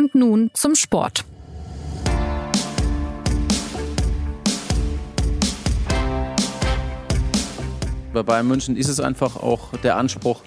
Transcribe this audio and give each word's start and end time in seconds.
Und 0.00 0.14
nun 0.14 0.50
zum 0.54 0.74
Sport. 0.76 1.26
Bei 8.14 8.22
Bayern 8.22 8.48
München 8.48 8.78
ist 8.78 8.88
es 8.88 8.98
einfach 8.98 9.36
auch 9.36 9.76
der 9.84 9.98
Anspruch, 9.98 10.40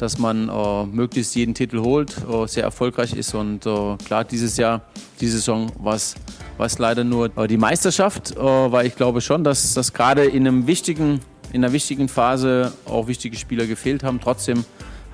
dass 0.00 0.18
man 0.18 0.48
äh, 0.48 0.86
möglichst 0.86 1.36
jeden 1.36 1.54
Titel 1.54 1.78
holt, 1.78 2.16
äh, 2.28 2.48
sehr 2.48 2.64
erfolgreich 2.64 3.12
ist. 3.12 3.34
Und 3.34 3.66
äh, 3.66 3.96
klar, 4.04 4.24
dieses 4.24 4.56
Jahr, 4.56 4.82
diese 5.20 5.36
Saison 5.36 5.70
war 5.78 5.94
es 5.94 6.78
leider 6.80 7.04
nur 7.04 7.30
äh, 7.38 7.46
die 7.46 7.56
Meisterschaft, 7.56 8.32
äh, 8.32 8.40
weil 8.40 8.86
ich 8.86 8.96
glaube 8.96 9.20
schon, 9.20 9.44
dass, 9.44 9.74
dass 9.74 9.92
gerade 9.92 10.24
in, 10.24 10.44
einem 10.44 10.66
wichtigen, 10.66 11.20
in 11.52 11.64
einer 11.64 11.72
wichtigen 11.72 12.08
Phase 12.08 12.72
auch 12.84 13.06
wichtige 13.06 13.36
Spieler 13.36 13.68
gefehlt 13.68 14.02
haben. 14.02 14.18
Trotzdem 14.20 14.64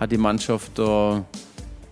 hat 0.01 0.11
die 0.11 0.17
Mannschaft 0.17 0.79
äh, 0.79 1.21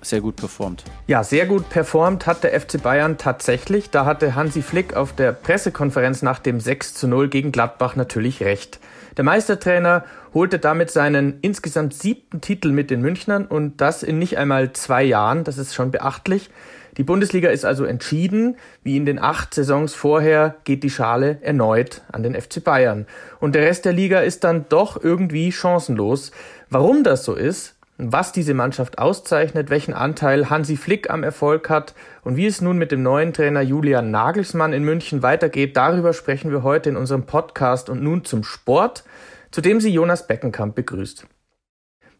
sehr 0.03 0.21
gut 0.21 0.37
performt. 0.37 0.85
Ja, 1.07 1.25
sehr 1.25 1.47
gut 1.47 1.69
performt 1.71 2.27
hat 2.27 2.45
der 2.45 2.59
FC 2.61 2.83
Bayern 2.83 3.19
tatsächlich. 3.19 3.91
Da 3.91 4.05
hatte 4.05 4.35
Hansi 4.35 4.63
Flick 4.63 4.95
auf 4.95 5.13
der 5.13 5.33
Pressekonferenz 5.33 6.23
nach 6.23 6.39
dem 6.39 6.61
6 6.61 6.95
zu 6.95 7.09
0 7.09 7.29
gegen 7.29 7.53
Gladbach 7.53 7.97
natürlich 7.97 8.43
recht. 8.43 8.81
Der 9.17 9.25
Meistertrainer 9.25 10.05
holte 10.33 10.59
damit 10.59 10.91
seinen 10.91 11.39
insgesamt 11.43 11.95
siebten 11.95 12.41
Titel 12.41 12.73
mit 12.73 12.91
den 12.91 13.03
Münchnern 13.03 13.47
und 13.47 13.81
das 13.81 14.03
in 14.03 14.19
nicht 14.19 14.39
einmal 14.39 14.73
zwei 14.73 15.03
Jahren. 15.03 15.45
Das 15.45 15.59
ist 15.59 15.75
schon 15.75 15.91
beachtlich. 15.91 16.51
Die 16.97 17.05
Bundesliga 17.05 17.51
ist 17.51 17.65
also 17.65 17.85
entschieden. 17.85 18.57
Wie 18.83 18.97
in 18.97 19.07
den 19.07 19.19
acht 19.19 19.55
Saisons 19.55 19.95
vorher 19.95 20.57
geht 20.65 20.83
die 20.83 20.91
Schale 20.91 21.39
erneut 21.43 22.03
an 22.13 22.23
den 22.23 22.35
FC 22.35 22.63
Bayern. 22.63 23.07
Und 23.41 23.55
der 23.55 23.63
Rest 23.63 23.85
der 23.85 23.93
Liga 23.93 24.21
ist 24.21 24.45
dann 24.45 24.67
doch 24.69 25.03
irgendwie 25.03 25.53
chancenlos. 25.53 26.33
Warum 26.69 27.03
das 27.03 27.25
so 27.25 27.35
ist, 27.35 27.77
was 27.99 28.33
diese 28.33 28.55
Mannschaft 28.55 28.99
auszeichnet, 28.99 29.71
welchen 29.71 29.95
Anteil 29.95 30.51
Hansi 30.51 30.77
Flick 30.77 31.11
am 31.11 31.23
Erfolg 31.23 31.69
hat 31.71 31.95
und 32.23 32.37
wie 32.37 32.47
es 32.47 32.61
nun 32.61 32.79
mit 32.79 32.91
dem 32.91 33.03
neuen 33.03 33.33
Trainer 33.33 33.61
Julian 33.61 34.11
Nagelsmann 34.11 34.73
in 34.73 34.85
München 34.85 35.23
weitergeht, 35.23 35.77
darüber 35.77 36.13
sprechen 36.13 36.51
wir 36.51 36.63
heute 36.63 36.91
in 36.91 36.97
unserem 36.97 37.25
Podcast 37.25 37.89
und 37.89 38.03
nun 38.03 38.25
zum 38.25 38.45
Sport, 38.45 39.05
zu 39.51 39.61
dem 39.61 39.81
sie 39.81 39.91
Jonas 39.91 40.27
Beckenkamp 40.27 40.75
begrüßt. 40.75 41.27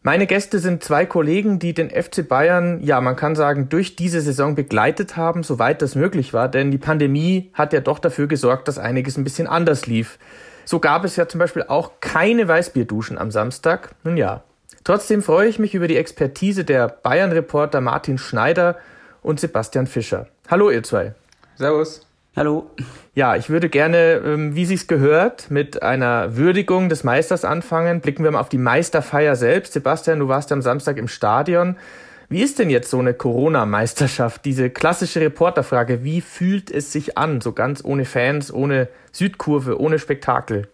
Meine 0.05 0.27
Gäste 0.27 0.59
sind 0.59 0.83
zwei 0.83 1.05
Kollegen, 1.05 1.59
die 1.59 1.73
den 1.73 1.89
FC 1.89 2.27
Bayern, 2.27 2.81
ja, 2.81 2.99
man 2.99 3.15
kann 3.15 3.35
sagen, 3.35 3.69
durch 3.69 3.95
diese 3.95 4.19
Saison 4.19 4.53
begleitet 4.53 5.15
haben, 5.15 5.43
soweit 5.43 5.81
das 5.81 5.95
möglich 5.95 6.33
war, 6.33 6.49
denn 6.49 6.71
die 6.71 6.77
Pandemie 6.77 7.51
hat 7.53 7.71
ja 7.71 7.79
doch 7.79 7.99
dafür 7.99 8.27
gesorgt, 8.27 8.67
dass 8.67 8.77
einiges 8.77 9.17
ein 9.17 9.23
bisschen 9.23 9.47
anders 9.47 9.87
lief. 9.87 10.19
So 10.65 10.79
gab 10.79 11.05
es 11.05 11.15
ja 11.15 11.29
zum 11.29 11.39
Beispiel 11.39 11.63
auch 11.63 12.01
keine 12.01 12.47
Weißbierduschen 12.49 13.17
am 13.17 13.31
Samstag. 13.31 13.95
Nun 14.03 14.17
ja, 14.17 14.43
Trotzdem 14.83 15.21
freue 15.21 15.47
ich 15.47 15.59
mich 15.59 15.75
über 15.75 15.87
die 15.87 15.95
Expertise 15.95 16.65
der 16.65 16.89
Bayern-Reporter 16.89 17.79
Martin 17.79 18.17
Schneider 18.17 18.77
und 19.21 19.39
Sebastian 19.39 19.87
Fischer. 19.87 20.27
Hallo 20.49 20.69
ihr 20.69 20.83
zwei. 20.83 21.13
Servus. 21.55 22.05
Hallo. 22.35 22.69
Ja, 23.13 23.35
ich 23.35 23.49
würde 23.49 23.69
gerne, 23.69 24.21
ähm, 24.25 24.55
wie 24.55 24.65
sich's 24.65 24.87
gehört, 24.87 25.51
mit 25.51 25.83
einer 25.83 26.35
Würdigung 26.35 26.89
des 26.89 27.03
Meisters 27.03 27.45
anfangen. 27.45 28.01
Blicken 28.01 28.23
wir 28.23 28.31
mal 28.31 28.39
auf 28.39 28.49
die 28.49 28.57
Meisterfeier 28.57 29.35
selbst. 29.35 29.73
Sebastian, 29.73 30.19
du 30.19 30.27
warst 30.27 30.51
am 30.51 30.61
Samstag 30.61 30.97
im 30.97 31.07
Stadion. 31.07 31.77
Wie 32.29 32.41
ist 32.41 32.57
denn 32.57 32.71
jetzt 32.71 32.89
so 32.89 32.97
eine 32.97 33.13
Corona-Meisterschaft? 33.13 34.43
Diese 34.45 34.71
klassische 34.71 35.21
Reporterfrage, 35.21 36.03
wie 36.03 36.21
fühlt 36.21 36.71
es 36.71 36.91
sich 36.91 37.17
an? 37.17 37.39
So 37.39 37.51
ganz 37.51 37.85
ohne 37.85 38.05
Fans, 38.05 38.51
ohne 38.51 38.89
Südkurve, 39.11 39.79
ohne 39.79 39.99
Spektakel. 39.99 40.67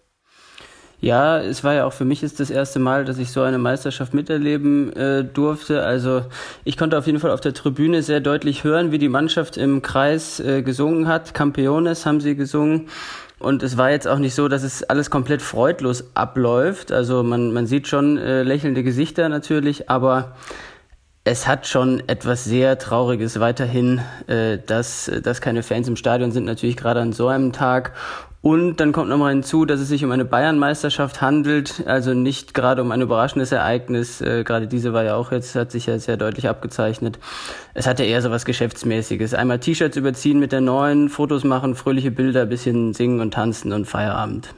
Ja, 1.02 1.40
es 1.40 1.64
war 1.64 1.74
ja 1.74 1.86
auch 1.86 1.94
für 1.94 2.04
mich 2.04 2.24
ist 2.24 2.42
das 2.42 2.50
erste 2.50 2.78
Mal, 2.80 3.06
dass 3.06 3.18
ich 3.20 3.32
so 3.32 3.42
eine 3.42 3.58
Meisterschaft 3.58 4.14
miterleben 4.14 4.92
äh, 4.94 5.24
durfte. 5.24 5.84
Also 5.84 6.24
ich 6.66 6.78
konnte 6.78 6.98
auf 6.98 7.08
jeden 7.08 7.20
Fall 7.20 7.32
auf 7.32 7.40
der 7.40 7.54
Tribüne 7.54 8.04
sehr 8.04 8.20
deutlich 8.20 8.66
hören, 8.66 8.92
wie 8.92 8.98
die 8.98 9.08
Mannschaft 9.08 9.56
im 9.56 9.82
Kreis 9.82 10.42
äh, 10.42 10.62
gesungen 10.62 11.08
hat. 11.08 11.34
Campeones 11.34 12.06
haben 12.06 12.20
sie 12.20 12.36
gesungen. 12.36 12.90
Und 13.40 13.64
es 13.64 13.78
war 13.78 13.90
jetzt 13.90 14.08
auch 14.08 14.20
nicht 14.20 14.36
so, 14.36 14.50
dass 14.50 14.64
es 14.64 14.84
alles 14.84 15.10
komplett 15.10 15.42
freudlos 15.42 16.12
abläuft. 16.14 16.92
Also 16.92 17.24
man, 17.24 17.54
man 17.54 17.66
sieht 17.66 17.88
schon 17.88 18.18
äh, 18.18 18.44
lächelnde 18.44 18.84
Gesichter 18.84 19.30
natürlich, 19.30 19.90
aber 19.90 20.36
es 21.24 21.48
hat 21.48 21.66
schon 21.68 22.04
etwas 22.08 22.44
sehr 22.44 22.78
Trauriges 22.78 23.40
weiterhin, 23.40 24.02
äh, 24.28 24.58
dass, 24.58 25.10
dass 25.24 25.40
keine 25.40 25.64
Fans 25.64 25.88
im 25.88 25.96
Stadion 25.96 26.32
sind, 26.32 26.44
natürlich 26.44 26.76
gerade 26.76 27.00
an 27.00 27.14
so 27.14 27.30
einem 27.30 27.54
Tag. 27.54 27.94
Und 28.42 28.78
dann 28.78 28.94
kommt 28.94 29.10
nochmal 29.10 29.32
hinzu, 29.32 29.66
dass 29.66 29.82
es 29.82 29.90
sich 29.90 30.06
um 30.06 30.12
eine 30.12 30.24
Bayernmeisterschaft 30.24 31.20
handelt, 31.20 31.84
also 31.86 32.14
nicht 32.14 32.54
gerade 32.54 32.82
um 32.82 32.92
ein 32.92 33.02
überraschendes 33.02 33.52
Ereignis. 33.52 34.22
Äh, 34.22 34.46
gerade 34.46 34.68
diese 34.68 34.94
war 34.94 35.04
ja 35.04 35.16
auch 35.16 35.34
jetzt, 35.34 35.56
hat 35.56 35.72
sich 35.72 35.88
ja 35.88 36.00
sehr 36.00 36.16
deutlich 36.16 36.48
abgezeichnet. 36.48 37.20
Es 37.74 37.86
hatte 37.86 38.06
eher 38.06 38.22
so 38.22 38.32
was 38.32 38.46
Geschäftsmäßiges. 38.46 39.34
Einmal 39.34 39.60
T-Shirts 39.60 39.98
überziehen 39.98 40.40
mit 40.40 40.54
der 40.54 40.62
neuen, 40.62 41.10
Fotos 41.10 41.44
machen, 41.44 41.76
fröhliche 41.76 42.12
Bilder, 42.12 42.46
bisschen 42.46 42.94
singen 42.94 43.20
und 43.20 43.34
tanzen 43.34 43.74
und 43.74 43.86
Feierabend. 43.86 44.54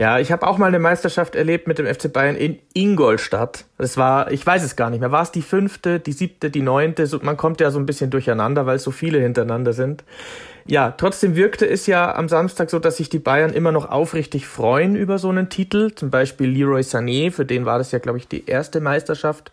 Ja, 0.00 0.18
ich 0.18 0.32
habe 0.32 0.46
auch 0.46 0.56
mal 0.56 0.68
eine 0.68 0.78
Meisterschaft 0.78 1.34
erlebt 1.34 1.68
mit 1.68 1.78
dem 1.78 1.84
FC 1.84 2.10
Bayern 2.10 2.34
in 2.34 2.58
Ingolstadt. 2.72 3.66
Das 3.76 3.98
war, 3.98 4.30
ich 4.32 4.46
weiß 4.46 4.62
es 4.62 4.74
gar 4.74 4.88
nicht 4.88 5.00
mehr, 5.00 5.12
war 5.12 5.20
es 5.20 5.30
die 5.30 5.42
fünfte, 5.42 6.00
die 6.00 6.12
siebte, 6.12 6.48
die 6.48 6.62
neunte? 6.62 7.06
man 7.20 7.36
kommt 7.36 7.60
ja 7.60 7.70
so 7.70 7.78
ein 7.78 7.84
bisschen 7.84 8.08
durcheinander, 8.08 8.64
weil 8.64 8.76
es 8.76 8.82
so 8.82 8.92
viele 8.92 9.18
hintereinander 9.18 9.74
sind. 9.74 10.04
Ja, 10.70 10.92
trotzdem 10.92 11.34
wirkte 11.34 11.68
es 11.68 11.88
ja 11.88 12.14
am 12.14 12.28
Samstag 12.28 12.70
so, 12.70 12.78
dass 12.78 12.98
sich 12.98 13.08
die 13.08 13.18
Bayern 13.18 13.52
immer 13.52 13.72
noch 13.72 13.90
aufrichtig 13.90 14.46
freuen 14.46 14.94
über 14.94 15.18
so 15.18 15.28
einen 15.28 15.48
Titel. 15.48 15.92
Zum 15.96 16.10
Beispiel 16.10 16.48
Leroy 16.48 16.82
Sané, 16.82 17.32
für 17.32 17.44
den 17.44 17.66
war 17.66 17.78
das 17.78 17.90
ja, 17.90 17.98
glaube 17.98 18.18
ich, 18.18 18.28
die 18.28 18.46
erste 18.46 18.80
Meisterschaft. 18.80 19.50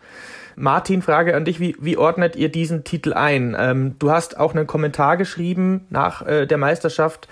Martin, 0.54 1.02
Frage 1.02 1.34
an 1.34 1.44
dich, 1.44 1.58
wie, 1.58 1.74
wie 1.80 1.96
ordnet 1.96 2.36
ihr 2.36 2.50
diesen 2.50 2.84
Titel 2.84 3.14
ein? 3.14 3.56
Ähm, 3.58 3.96
du 3.98 4.12
hast 4.12 4.38
auch 4.38 4.54
einen 4.54 4.68
Kommentar 4.68 5.16
geschrieben 5.16 5.86
nach 5.90 6.24
äh, 6.24 6.46
der 6.46 6.56
Meisterschaft. 6.56 7.26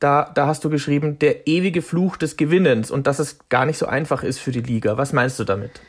Da, 0.00 0.30
da 0.34 0.46
hast 0.46 0.62
du 0.64 0.68
geschrieben, 0.68 1.18
der 1.18 1.46
ewige 1.46 1.80
Fluch 1.80 2.18
des 2.18 2.36
Gewinnens 2.36 2.90
und 2.90 3.06
dass 3.06 3.20
es 3.20 3.38
gar 3.48 3.64
nicht 3.64 3.78
so 3.78 3.86
einfach 3.86 4.22
ist 4.22 4.38
für 4.38 4.52
die 4.52 4.60
Liga. 4.60 4.98
Was 4.98 5.14
meinst 5.14 5.38
du 5.38 5.44
damit? 5.44 5.80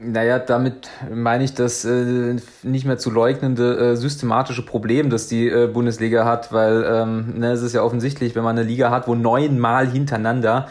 Naja, 0.00 0.40
damit 0.40 0.90
meine 1.08 1.44
ich 1.44 1.54
das 1.54 1.84
äh, 1.84 2.36
nicht 2.64 2.84
mehr 2.84 2.98
zu 2.98 3.10
leugnende 3.12 3.92
äh, 3.92 3.96
systematische 3.96 4.66
Problem, 4.66 5.08
das 5.08 5.28
die 5.28 5.48
äh, 5.48 5.68
Bundesliga 5.68 6.24
hat, 6.24 6.52
weil 6.52 6.84
ähm, 6.84 7.38
ne, 7.38 7.52
es 7.52 7.62
ist 7.62 7.74
ja 7.74 7.82
offensichtlich, 7.82 8.34
wenn 8.34 8.42
man 8.42 8.58
eine 8.58 8.66
Liga 8.66 8.90
hat, 8.90 9.06
wo 9.06 9.14
neunmal 9.14 9.86
hintereinander 9.86 10.68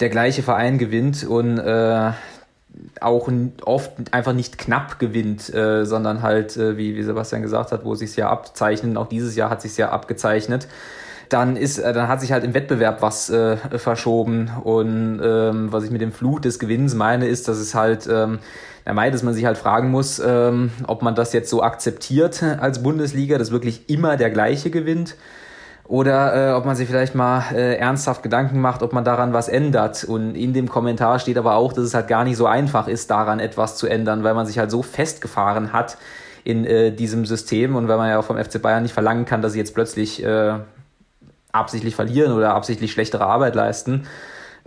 der 0.00 0.08
gleiche 0.08 0.42
Verein 0.42 0.78
gewinnt 0.78 1.22
und 1.22 1.58
äh, 1.58 2.10
auch 3.00 3.30
oft 3.64 3.92
einfach 4.10 4.32
nicht 4.32 4.58
knapp 4.58 4.98
gewinnt, 4.98 5.52
äh, 5.54 5.86
sondern 5.86 6.22
halt, 6.22 6.56
äh, 6.56 6.76
wie, 6.76 6.96
wie 6.96 7.02
Sebastian 7.04 7.42
gesagt 7.42 7.70
hat, 7.70 7.84
wo 7.84 7.92
es 7.92 8.00
sich 8.00 8.16
ja 8.16 8.28
abzeichnet, 8.28 8.96
auch 8.96 9.08
dieses 9.08 9.36
Jahr 9.36 9.48
hat 9.48 9.62
sich 9.62 9.76
ja 9.76 9.90
abgezeichnet 9.90 10.66
dann 11.28 11.56
ist, 11.56 11.78
äh, 11.78 11.92
dann 11.92 12.08
hat 12.08 12.20
sich 12.20 12.32
halt 12.32 12.44
im 12.44 12.54
Wettbewerb 12.54 13.02
was 13.02 13.30
äh, 13.30 13.56
verschoben. 13.78 14.50
Und 14.62 15.20
ähm, 15.22 15.72
was 15.72 15.84
ich 15.84 15.90
mit 15.90 16.00
dem 16.00 16.12
Fluch 16.12 16.40
des 16.40 16.58
Gewinns 16.58 16.94
meine, 16.94 17.26
ist, 17.26 17.48
dass 17.48 17.58
es 17.58 17.74
halt 17.74 18.08
ähm, 18.10 18.38
meint, 18.84 19.14
dass 19.14 19.22
man 19.22 19.34
sich 19.34 19.44
halt 19.44 19.58
fragen 19.58 19.90
muss, 19.90 20.18
ähm, 20.18 20.70
ob 20.86 21.02
man 21.02 21.14
das 21.14 21.32
jetzt 21.32 21.50
so 21.50 21.62
akzeptiert 21.62 22.42
als 22.42 22.82
Bundesliga, 22.82 23.38
dass 23.38 23.50
wirklich 23.50 23.90
immer 23.90 24.16
der 24.16 24.30
gleiche 24.30 24.70
gewinnt. 24.70 25.16
Oder 25.88 26.50
äh, 26.50 26.52
ob 26.54 26.64
man 26.64 26.74
sich 26.74 26.88
vielleicht 26.88 27.14
mal 27.14 27.44
äh, 27.52 27.76
ernsthaft 27.76 28.24
Gedanken 28.24 28.60
macht, 28.60 28.82
ob 28.82 28.92
man 28.92 29.04
daran 29.04 29.32
was 29.32 29.48
ändert. 29.48 30.02
Und 30.02 30.34
in 30.34 30.52
dem 30.52 30.68
Kommentar 30.68 31.20
steht 31.20 31.38
aber 31.38 31.54
auch, 31.54 31.72
dass 31.72 31.84
es 31.84 31.94
halt 31.94 32.08
gar 32.08 32.24
nicht 32.24 32.36
so 32.36 32.46
einfach 32.46 32.88
ist, 32.88 33.10
daran 33.10 33.38
etwas 33.38 33.76
zu 33.76 33.86
ändern, 33.86 34.24
weil 34.24 34.34
man 34.34 34.46
sich 34.46 34.58
halt 34.58 34.72
so 34.72 34.82
festgefahren 34.82 35.72
hat 35.72 35.96
in 36.42 36.64
äh, 36.64 36.92
diesem 36.92 37.24
System 37.24 37.76
und 37.76 37.88
weil 37.88 37.98
man 37.98 38.08
ja 38.08 38.18
auch 38.18 38.24
vom 38.24 38.36
FC 38.36 38.60
Bayern 38.60 38.82
nicht 38.82 38.94
verlangen 38.94 39.26
kann, 39.26 39.42
dass 39.42 39.52
sie 39.52 39.58
jetzt 39.58 39.74
plötzlich 39.74 40.24
äh, 40.24 40.54
absichtlich 41.56 41.94
verlieren 41.94 42.32
oder 42.32 42.54
absichtlich 42.54 42.92
schlechtere 42.92 43.26
Arbeit 43.26 43.54
leisten. 43.54 44.06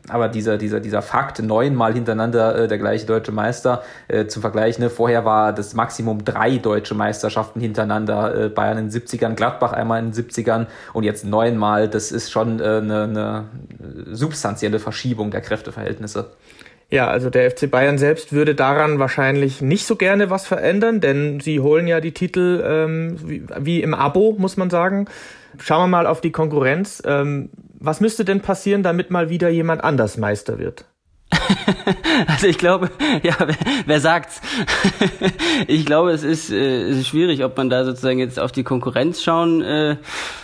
Aber 0.08 0.30
dieser, 0.30 0.58
dieser, 0.58 0.80
dieser 0.80 1.02
Fakt, 1.02 1.42
neunmal 1.42 1.94
hintereinander 1.94 2.56
äh, 2.56 2.68
der 2.68 2.78
gleiche 2.78 3.06
deutsche 3.06 3.32
Meister, 3.32 3.84
äh, 4.08 4.28
zum 4.28 4.42
Vergleich, 4.42 4.80
ne, 4.80 4.90
vorher 4.90 5.26
war 5.26 5.52
das 5.52 5.74
Maximum 5.74 6.24
drei 6.24 6.58
deutsche 6.58 6.96
Meisterschaften 6.96 7.60
hintereinander, 7.60 8.46
äh, 8.46 8.50
Bayern 8.50 8.78
in 8.78 8.90
den 8.90 9.02
70ern, 9.02 9.36
Gladbach 9.36 9.74
einmal 9.74 10.00
in 10.00 10.12
den 10.12 10.14
70ern 10.14 10.68
und 10.94 11.04
jetzt 11.04 11.26
neunmal, 11.26 11.90
das 11.90 12.12
ist 12.12 12.32
schon 12.32 12.60
äh, 12.60 12.64
eine, 12.64 13.04
eine 13.04 13.46
substanzielle 14.12 14.80
Verschiebung 14.80 15.32
der 15.32 15.42
Kräfteverhältnisse. 15.42 16.32
Ja, 16.92 17.08
also 17.08 17.30
der 17.30 17.52
FC 17.52 17.70
Bayern 17.70 18.00
selbst 18.00 18.34
würde 18.34 18.56
daran 18.56 18.98
wahrscheinlich 18.98 19.62
nicht 19.62 19.86
so 19.86 19.96
gerne 19.96 20.32
was 20.32 20.48
verändern, 20.48 21.02
denn 21.02 21.40
sie 21.40 21.60
holen 21.60 21.88
ja 21.88 22.00
die 22.00 22.14
Titel 22.14 22.64
ähm, 22.66 23.18
wie, 23.24 23.44
wie 23.60 23.84
im 23.84 23.94
Abo, 23.94 24.36
muss 24.40 24.58
man 24.58 24.72
sagen. 24.72 25.06
Schauen 25.58 25.84
wir 25.84 25.88
mal 25.88 26.08
auf 26.08 26.22
die 26.22 26.32
Konkurrenz. 26.32 27.02
Ähm, 27.06 27.50
was 27.80 28.02
müsste 28.02 28.26
denn 28.26 28.42
passieren, 28.42 28.84
damit 28.84 29.10
mal 29.10 29.30
wieder 29.30 29.50
jemand 29.50 29.84
anders 29.84 30.18
Meister 30.18 30.60
wird? 30.60 30.86
Also 32.28 32.48
ich 32.48 32.58
glaube, 32.58 32.90
ja, 33.24 33.36
wer, 33.40 33.56
wer 33.86 34.00
sagt's? 34.00 34.42
ich 35.68 35.86
glaube, 35.86 36.12
es 36.12 36.24
ist, 36.24 36.52
äh, 36.52 36.84
es 36.84 36.98
ist 36.98 37.08
schwierig, 37.08 37.44
ob 37.44 37.56
man 37.58 37.70
da 37.70 37.86
sozusagen 37.86 38.20
jetzt 38.20 38.40
auf 38.40 38.52
die 38.52 38.64
Konkurrenz 38.64 39.22
schauen 39.22 39.62
äh, 39.62 39.98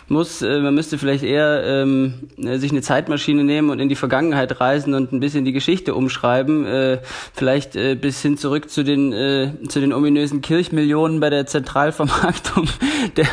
muss. 0.08 0.42
Äh, 0.42 0.60
man 0.60 0.76
müsste 0.76 0.98
vielleicht 0.98 1.24
eher 1.24 1.64
ähm, 1.66 2.30
sich 2.38 2.72
eine 2.72 2.82
Zeitmaschine 2.82 3.44
nehmen 3.44 3.70
und 3.70 3.80
in 3.80 3.90
die 3.90 3.96
Vergangenheit 3.96 4.60
reisen 4.60 4.94
und 4.94 5.12
ein 5.12 5.20
bisschen 5.20 5.46
die 5.46 5.54
Geschichte 5.54 5.96
umschreiben. 5.96 6.66
Äh, 6.66 7.00
vielleicht 7.34 7.76
äh, 7.76 7.96
bis 7.96 8.22
hin 8.22 8.38
zurück 8.38 8.70
zu 8.70 8.84
den 8.84 9.12
äh, 9.12 9.52
zu 9.68 9.80
den 9.80 9.94
ominösen 9.94 10.42
Kirchmillionen 10.42 11.20
bei 11.20 11.30
der 11.30 11.48
Zentralvermarktung 11.48 12.68
der 13.18 13.28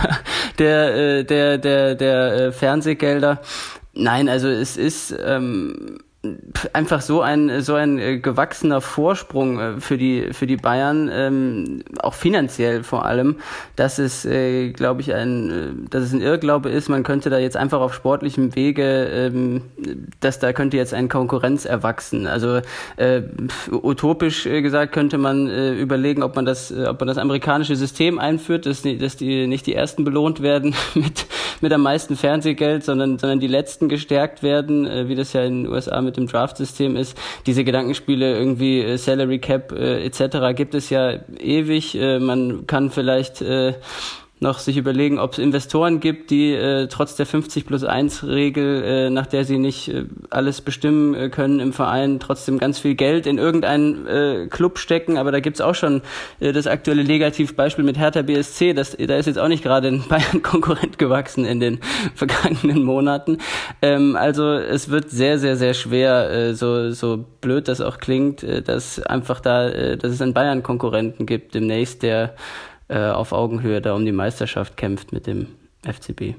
der 0.59 0.95
äh, 0.95 1.25
der 1.25 1.59
der 1.59 1.95
der 1.95 2.33
äh, 2.35 2.53
Fernsehgelder. 2.53 3.43
Nein, 3.95 4.31
also 4.31 4.49
es 4.49 4.79
ist 4.79 5.15
ähm, 5.23 5.99
einfach 6.73 7.01
so 7.01 7.21
ein 7.21 7.63
so 7.63 7.75
ein 7.75 7.99
äh, 7.99 8.19
gewachsener 8.19 8.81
Vorsprung 8.81 9.59
äh, 9.59 9.81
für 9.81 9.99
die 9.99 10.33
für 10.33 10.47
die 10.47 10.57
Bayern 10.57 11.11
ähm, 11.13 11.83
auch 11.99 12.15
finanziell 12.15 12.85
vor 12.85 13.05
allem 13.05 13.39
dass 13.75 13.99
es 13.99 14.25
äh, 14.25 14.71
glaube 14.71 15.01
ich 15.01 15.13
ein 15.15 15.51
äh, 15.51 15.89
dass 15.91 16.05
es 16.05 16.13
ein 16.13 16.21
Irrglaube 16.21 16.71
ist. 16.71 16.89
Man 16.89 17.03
könnte 17.03 17.29
da 17.29 17.39
jetzt 17.39 17.57
einfach 17.57 17.81
auf 17.81 17.93
sportlichem 17.93 18.55
Wege 18.55 19.07
ähm, 19.07 19.63
dass 20.21 20.39
da 20.39 20.53
könnte 20.53 20.77
jetzt 20.77 20.95
ein 20.95 21.09
Konkurrenz 21.09 21.65
erwachsen. 21.65 22.29
Also 22.29 22.61
äh, 22.97 23.23
utopisch 23.73 24.45
gesagt 24.45 24.93
könnte 24.93 25.19
man 25.19 25.49
äh, 25.49 25.73
überlegen 25.73 26.23
ob 26.23 26.37
man 26.37 26.45
das 26.45 26.73
ob 26.73 27.01
man 27.01 27.09
das 27.09 27.19
amerikanische 27.19 27.75
System 27.75 28.21
einführt 28.21 28.67
dass 28.67 28.83
die, 28.83 28.97
dass 28.97 29.17
die 29.17 29.49
nicht 29.49 29.67
die 29.67 29.75
ersten 29.75 30.05
belohnt 30.05 30.41
werden 30.41 30.77
mit 30.95 31.27
mit 31.61 31.73
am 31.73 31.83
meisten 31.83 32.17
Fernsehgeld 32.17 32.85
sondern 32.85 33.19
sondern 33.19 33.41
die 33.41 33.49
letzten 33.49 33.89
gestärkt 33.89 34.45
werden 34.45 35.09
wie 35.09 35.17
das 35.17 35.33
ja 35.33 35.43
in 35.43 35.65
den 35.65 35.73
USA 35.73 36.01
mit 36.01 36.12
mit 36.13 36.17
dem 36.19 36.27
Draft-System 36.27 36.97
ist. 36.97 37.17
Diese 37.47 37.65
Gedankenspiele 37.65 38.39
irgendwie 38.39 38.81
äh, 38.81 38.97
Salary 38.99 39.39
Cap 39.39 39.73
äh, 39.73 40.05
etc. 40.05 40.55
gibt 40.55 40.75
es 40.75 40.91
ja 40.91 41.21
ewig. 41.39 41.95
Äh, 41.95 42.19
man 42.19 42.67
kann 42.67 42.91
vielleicht 42.91 43.41
äh, 43.41 43.75
noch 44.43 44.59
sich 44.59 44.77
überlegen, 44.77 45.19
ob 45.19 45.33
es 45.33 45.39
Investoren 45.39 46.01
gibt, 46.01 46.31
die 46.31 46.53
äh, 46.53 46.89
trotz 46.89 47.17
der 47.17 47.27
50 47.27 47.65
plus 47.65 47.85
1 47.85 48.25
Regel, 48.25 48.83
äh, 48.83 49.11
nach 49.11 49.27
der 49.27 49.45
sie 49.45 49.59
nicht 49.59 49.89
äh, 49.89 50.05
alles 50.31 50.61
bestimmen 50.61 51.15
äh, 51.15 51.29
können 51.31 51.61
im 51.61 51.73
Verein, 51.73 52.21
trotzdem 52.21 52.59
ganz 52.59 52.79
viel 52.79 52.95
Geld 52.95 53.27
in 53.27 53.39
irgendeinen 53.39 54.07
äh, 54.07 54.47
Club 54.51 54.79
stecken. 54.79 55.17
Aber 55.17 55.33
da 55.33 55.41
gibt's 55.41 55.61
auch 55.61 55.75
schon 55.75 56.03
äh, 56.41 56.53
das 56.53 56.67
aktuelle 56.67 57.05
Negativbeispiel 57.05 57.85
mit 57.85 57.99
Hertha 57.99 58.23
BSC. 58.23 58.75
Das, 58.75 58.97
da 58.97 59.17
ist 59.17 59.27
jetzt 59.27 59.39
auch 59.39 59.49
nicht 59.49 59.63
gerade 59.63 59.89
ein 59.89 60.05
Bayern-Konkurrent 60.09 60.99
gewachsen 60.99 61.45
in 61.45 61.61
den 61.61 61.79
vergangenen 62.15 62.83
Monaten. 62.83 63.39
Ähm, 63.81 64.17
also 64.17 64.53
es 64.53 64.91
wird 64.91 65.11
sehr, 65.11 65.39
sehr, 65.39 65.57
sehr 65.57 65.75
schwer, 65.75 66.31
äh, 66.31 66.55
so, 66.55 66.91
so 66.91 67.25
blöd 67.41 67.69
das 67.69 67.81
auch 67.81 67.99
klingt, 67.99 68.43
äh, 68.43 68.61
dass 68.61 69.01
einfach 69.01 69.41
da, 69.41 69.69
äh, 69.69 69.97
dass 69.97 70.13
es 70.13 70.21
einen 70.21 70.35
Bayern-Konkurrenten 70.35 71.27
gibt 71.27 71.55
demnächst, 71.55 72.03
der 72.03 72.35
auf 72.99 73.33
Augenhöhe 73.33 73.81
da 73.81 73.95
um 73.95 74.05
die 74.05 74.13
Meisterschaft 74.13 74.77
kämpft 74.77 75.13
mit 75.13 75.27
dem 75.27 75.49
FCB. 75.85 76.35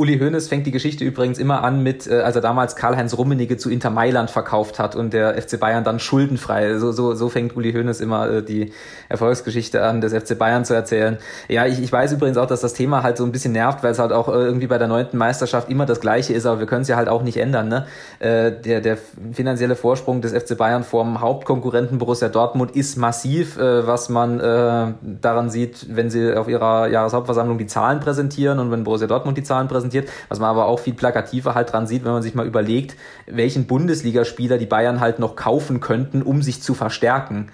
Uli 0.00 0.16
Hoeneß 0.20 0.46
fängt 0.46 0.64
die 0.64 0.70
Geschichte 0.70 1.04
übrigens 1.04 1.40
immer 1.40 1.64
an 1.64 1.82
mit, 1.82 2.06
äh, 2.06 2.20
als 2.20 2.36
er 2.36 2.40
damals 2.40 2.76
Karl-Heinz 2.76 3.18
Rummenigge 3.18 3.56
zu 3.56 3.68
Inter 3.68 3.90
Mailand 3.90 4.30
verkauft 4.30 4.78
hat 4.78 4.94
und 4.94 5.12
der 5.12 5.34
FC 5.42 5.58
Bayern 5.58 5.82
dann 5.82 5.98
schuldenfrei. 5.98 6.78
So, 6.78 6.92
so, 6.92 7.14
so 7.14 7.28
fängt 7.28 7.56
Uli 7.56 7.72
Hoeneß 7.72 8.00
immer 8.00 8.30
äh, 8.30 8.42
die 8.44 8.72
Erfolgsgeschichte 9.08 9.82
an, 9.82 10.00
des 10.00 10.14
FC 10.14 10.38
Bayern 10.38 10.64
zu 10.64 10.72
erzählen. 10.72 11.18
Ja, 11.48 11.66
ich, 11.66 11.82
ich 11.82 11.90
weiß 11.90 12.12
übrigens 12.12 12.36
auch, 12.36 12.46
dass 12.46 12.60
das 12.60 12.74
Thema 12.74 13.02
halt 13.02 13.16
so 13.16 13.24
ein 13.24 13.32
bisschen 13.32 13.50
nervt, 13.50 13.82
weil 13.82 13.90
es 13.90 13.98
halt 13.98 14.12
auch 14.12 14.28
äh, 14.28 14.34
irgendwie 14.34 14.68
bei 14.68 14.78
der 14.78 14.86
neunten 14.86 15.18
Meisterschaft 15.18 15.68
immer 15.68 15.84
das 15.84 15.98
Gleiche 15.98 16.32
ist, 16.32 16.46
aber 16.46 16.60
wir 16.60 16.68
können 16.68 16.82
es 16.82 16.88
ja 16.88 16.94
halt 16.94 17.08
auch 17.08 17.22
nicht 17.24 17.38
ändern. 17.38 17.66
Ne? 17.66 17.86
Äh, 18.20 18.52
der, 18.52 18.80
der 18.80 18.98
finanzielle 19.32 19.74
Vorsprung 19.74 20.20
des 20.20 20.32
FC 20.32 20.56
Bayern 20.56 20.84
vorm 20.84 21.20
Hauptkonkurrenten 21.20 21.98
Borussia 21.98 22.28
Dortmund 22.28 22.70
ist 22.76 22.98
massiv, 22.98 23.58
äh, 23.58 23.84
was 23.84 24.10
man 24.10 24.38
äh, 24.38 24.92
daran 25.02 25.50
sieht, 25.50 25.88
wenn 25.90 26.08
sie 26.08 26.34
auf 26.34 26.46
ihrer 26.46 26.86
Jahreshauptversammlung 26.86 27.58
die 27.58 27.66
Zahlen 27.66 27.98
präsentieren 27.98 28.60
und 28.60 28.70
wenn 28.70 28.84
Borussia 28.84 29.08
Dortmund 29.08 29.36
die 29.36 29.42
Zahlen 29.42 29.66
präsentiert 29.66 29.87
präsentiert, 29.88 30.08
was 30.28 30.38
man 30.38 30.50
aber 30.50 30.66
auch 30.66 30.78
viel 30.78 30.94
plakativer 30.94 31.54
halt 31.54 31.72
dran 31.72 31.86
sieht, 31.86 32.04
wenn 32.04 32.12
man 32.12 32.22
sich 32.22 32.34
mal 32.34 32.46
überlegt, 32.46 32.96
welchen 33.26 33.66
Bundesligaspieler 33.66 34.58
die 34.58 34.66
Bayern 34.66 35.00
halt 35.00 35.18
noch 35.18 35.36
kaufen 35.36 35.80
könnten, 35.80 36.22
um 36.22 36.42
sich 36.42 36.62
zu 36.62 36.74
verstärken. 36.74 37.50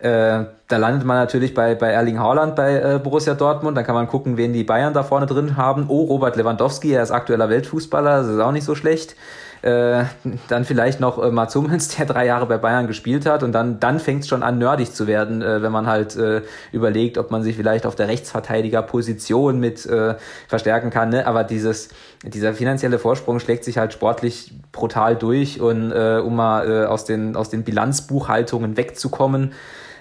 Äh, 0.00 0.44
da 0.68 0.76
landet 0.76 1.04
man 1.04 1.16
natürlich 1.16 1.54
bei, 1.54 1.74
bei 1.74 1.90
Erling 1.90 2.20
Haaland 2.20 2.54
bei 2.54 2.76
äh, 2.76 3.00
Borussia 3.02 3.34
Dortmund. 3.34 3.76
Dann 3.76 3.84
kann 3.84 3.96
man 3.96 4.06
gucken, 4.06 4.36
wen 4.36 4.52
die 4.52 4.62
Bayern 4.62 4.94
da 4.94 5.02
vorne 5.02 5.26
drin 5.26 5.56
haben. 5.56 5.86
Oh, 5.88 6.04
Robert 6.04 6.36
Lewandowski, 6.36 6.92
er 6.92 7.02
ist 7.02 7.10
aktueller 7.10 7.48
Weltfußballer, 7.48 8.18
das 8.18 8.28
ist 8.28 8.38
auch 8.38 8.52
nicht 8.52 8.64
so 8.64 8.76
schlecht. 8.76 9.16
Äh, 9.62 10.04
dann 10.48 10.64
vielleicht 10.64 11.00
noch 11.00 11.22
äh, 11.22 11.30
Mats 11.30 11.54
Hummels, 11.56 11.96
der 11.96 12.06
drei 12.06 12.26
Jahre 12.26 12.46
bei 12.46 12.58
Bayern 12.58 12.86
gespielt 12.86 13.26
hat 13.26 13.42
und 13.42 13.52
dann, 13.52 13.80
dann 13.80 13.98
fängt 13.98 14.22
es 14.22 14.28
schon 14.28 14.42
an, 14.44 14.58
nerdig 14.58 14.94
zu 14.94 15.06
werden, 15.08 15.42
äh, 15.42 15.62
wenn 15.62 15.72
man 15.72 15.86
halt 15.86 16.16
äh, 16.16 16.42
überlegt, 16.70 17.18
ob 17.18 17.30
man 17.30 17.42
sich 17.42 17.56
vielleicht 17.56 17.84
auf 17.84 17.96
der 17.96 18.06
Rechtsverteidigerposition 18.06 19.58
mit 19.58 19.84
äh, 19.86 20.14
verstärken 20.46 20.90
kann. 20.90 21.08
Ne? 21.08 21.26
Aber 21.26 21.42
dieses, 21.42 21.88
dieser 22.24 22.54
finanzielle 22.54 23.00
Vorsprung 23.00 23.40
schlägt 23.40 23.64
sich 23.64 23.78
halt 23.78 23.92
sportlich 23.92 24.52
brutal 24.70 25.16
durch 25.16 25.60
und 25.60 25.90
äh, 25.90 26.20
um 26.24 26.36
mal 26.36 26.70
äh, 26.70 26.84
aus, 26.86 27.04
den, 27.04 27.34
aus 27.34 27.50
den 27.50 27.64
Bilanzbuchhaltungen 27.64 28.76
wegzukommen, 28.76 29.52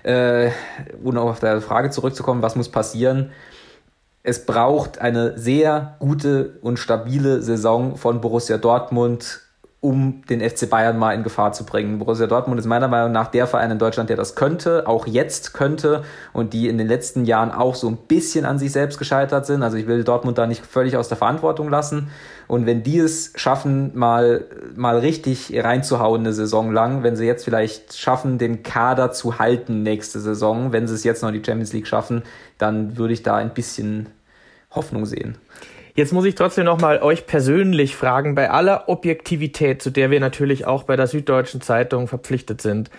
äh, 0.04 0.52
auch 1.04 1.16
auf 1.16 1.40
der 1.40 1.62
Frage 1.62 1.90
zurückzukommen, 1.90 2.44
was 2.44 2.56
muss 2.56 2.70
passieren, 2.70 3.32
es 4.28 4.46
braucht 4.46 5.00
eine 5.00 5.38
sehr 5.38 5.96
gute 6.00 6.60
und 6.62 6.78
stabile 6.80 7.42
Saison 7.42 7.96
von 7.96 8.20
Borussia 8.20 8.58
Dortmund, 8.58 9.47
um 9.80 10.24
den 10.28 10.42
FC 10.42 10.68
Bayern 10.68 10.98
mal 10.98 11.14
in 11.14 11.22
Gefahr 11.22 11.52
zu 11.52 11.64
bringen. 11.64 12.00
Borussia 12.00 12.26
Dortmund 12.26 12.60
ist 12.60 12.66
meiner 12.66 12.88
Meinung 12.88 13.12
nach 13.12 13.28
der 13.28 13.46
Verein 13.46 13.70
in 13.70 13.78
Deutschland, 13.78 14.10
der 14.10 14.18
das 14.18 14.34
könnte, 14.36 14.88
auch 14.88 15.06
jetzt 15.06 15.54
könnte 15.54 16.04
und 16.34 16.54
die 16.54 16.68
in 16.68 16.80
den 16.80 16.88
letzten 16.88 17.26
Jahren 17.26 17.52
auch 17.52 17.76
so 17.76 17.88
ein 17.88 17.98
bisschen 17.98 18.44
an 18.44 18.58
sich 18.58 18.72
selbst 18.72 18.98
gescheitert 18.98 19.46
sind. 19.46 19.62
Also 19.62 19.78
ich 19.78 19.86
will 19.86 20.04
Dortmund 20.04 20.40
da 20.40 20.48
nicht 20.48 20.66
völlig 20.66 20.98
aus 20.98 21.10
der 21.10 21.18
Verantwortung 21.18 21.70
lassen. 21.70 22.10
Und 22.48 22.66
wenn 22.66 22.82
die 22.82 22.98
es 22.98 23.34
schaffen, 23.36 23.92
mal, 23.96 24.46
mal 24.76 24.98
richtig 24.98 25.54
reinzuhauen 25.56 26.22
eine 26.22 26.34
Saison 26.34 26.72
lang, 26.72 27.04
wenn 27.04 27.16
sie 27.16 27.26
jetzt 27.26 27.44
vielleicht 27.44 27.96
schaffen, 27.96 28.40
den 28.40 28.64
Kader 28.64 29.12
zu 29.12 29.38
halten 29.38 29.84
nächste 29.84 30.20
Saison, 30.20 30.72
wenn 30.72 30.88
sie 30.88 30.96
es 30.96 31.04
jetzt 31.04 31.22
noch 31.22 31.30
in 31.30 31.36
die 31.36 31.46
Champions 31.46 31.74
League 31.74 31.88
schaffen, 31.88 32.24
dann 32.58 32.98
würde 32.98 33.14
ich 33.14 33.22
da 33.22 33.36
ein 33.36 33.54
bisschen 33.54 34.08
Hoffnung 34.72 35.06
sehen. 35.06 35.38
Jetzt 35.98 36.14
muss 36.14 36.26
ich 36.26 36.36
trotzdem 36.36 36.66
noch 36.66 36.80
mal 36.80 37.02
euch 37.02 37.26
persönlich 37.26 37.96
fragen, 37.96 38.36
bei 38.36 38.52
aller 38.52 38.88
Objektivität, 38.88 39.82
zu 39.82 39.90
der 39.90 40.12
wir 40.12 40.20
natürlich 40.20 40.68
auch 40.68 40.84
bei 40.84 40.96
der 40.96 41.08
Süddeutschen 41.08 41.60
Zeitung 41.60 42.08
verpflichtet 42.08 42.62
sind. 42.62 42.92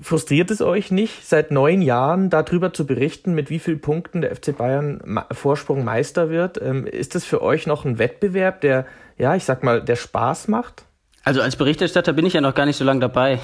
Frustriert 0.00 0.50
es 0.50 0.62
euch 0.62 0.90
nicht, 0.90 1.26
seit 1.28 1.50
neun 1.50 1.82
Jahren 1.82 2.30
darüber 2.30 2.72
zu 2.72 2.86
berichten, 2.86 3.34
mit 3.34 3.50
wie 3.50 3.58
vielen 3.58 3.82
Punkten 3.82 4.22
der 4.22 4.34
FC 4.34 4.56
Bayern 4.56 5.02
Vorsprung 5.30 5.84
Meister 5.84 6.30
wird? 6.30 6.58
Ähm, 6.62 6.86
ist 6.86 7.14
das 7.14 7.26
für 7.26 7.42
euch 7.42 7.66
noch 7.66 7.84
ein 7.84 7.98
Wettbewerb, 7.98 8.62
der, 8.62 8.86
ja, 9.18 9.36
ich 9.36 9.44
sag 9.44 9.62
mal, 9.62 9.82
der 9.82 9.96
Spaß 9.96 10.48
macht? 10.48 10.86
Also 11.24 11.40
als 11.40 11.54
Berichterstatter 11.54 12.12
bin 12.12 12.26
ich 12.26 12.32
ja 12.32 12.40
noch 12.40 12.54
gar 12.54 12.66
nicht 12.66 12.76
so 12.76 12.84
lange 12.84 13.00
dabei. 13.00 13.38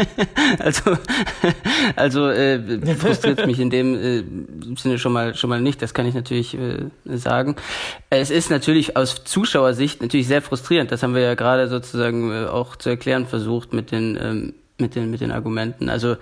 also 0.58 0.96
also 1.96 2.28
äh, 2.28 2.96
frustriert 2.96 3.46
mich 3.46 3.60
in 3.60 3.70
dem 3.70 3.94
äh, 3.94 4.76
Sinne 4.76 4.98
schon 4.98 5.12
mal 5.12 5.34
schon 5.36 5.48
mal 5.48 5.60
nicht. 5.60 5.80
Das 5.82 5.94
kann 5.94 6.06
ich 6.06 6.14
natürlich 6.14 6.54
äh, 6.54 6.88
sagen. 7.04 7.56
Es 8.10 8.30
ist 8.30 8.50
natürlich 8.50 8.96
aus 8.96 9.22
Zuschauersicht 9.24 10.02
natürlich 10.02 10.26
sehr 10.26 10.42
frustrierend. 10.42 10.90
Das 10.90 11.04
haben 11.04 11.14
wir 11.14 11.22
ja 11.22 11.34
gerade 11.34 11.68
sozusagen 11.68 12.32
äh, 12.32 12.46
auch 12.46 12.74
zu 12.74 12.88
erklären 12.88 13.26
versucht 13.26 13.72
mit 13.72 13.92
den 13.92 14.18
ähm, 14.20 14.54
mit 14.78 14.96
den 14.96 15.10
mit 15.10 15.20
den 15.20 15.30
Argumenten. 15.30 15.88
Also 15.88 16.16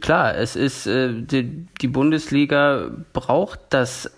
klar, 0.00 0.34
es 0.34 0.56
ist 0.56 0.88
äh, 0.88 1.12
die, 1.12 1.66
die 1.80 1.88
Bundesliga 1.88 2.90
braucht 3.12 3.60
das 3.70 4.10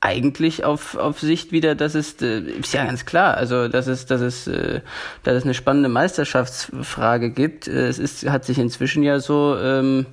eigentlich 0.00 0.64
auf, 0.64 0.96
auf 0.96 1.20
Sicht 1.20 1.52
wieder, 1.52 1.74
das 1.74 1.94
ist, 1.94 2.22
äh, 2.22 2.40
ist 2.40 2.74
ja 2.74 2.84
ganz 2.84 3.06
klar, 3.06 3.36
also 3.36 3.68
dass 3.68 3.86
es, 3.86 4.06
dass 4.06 4.20
es, 4.20 4.46
äh, 4.46 4.80
dass 5.22 5.36
es 5.36 5.44
eine 5.44 5.54
spannende 5.54 5.88
Meisterschaftsfrage 5.88 7.30
gibt. 7.30 7.66
Äh, 7.66 7.88
es 7.88 7.98
ist, 7.98 8.28
hat 8.28 8.44
sich 8.44 8.58
inzwischen 8.58 9.02
ja 9.02 9.18
so, 9.20 9.56
ähm, 9.58 10.06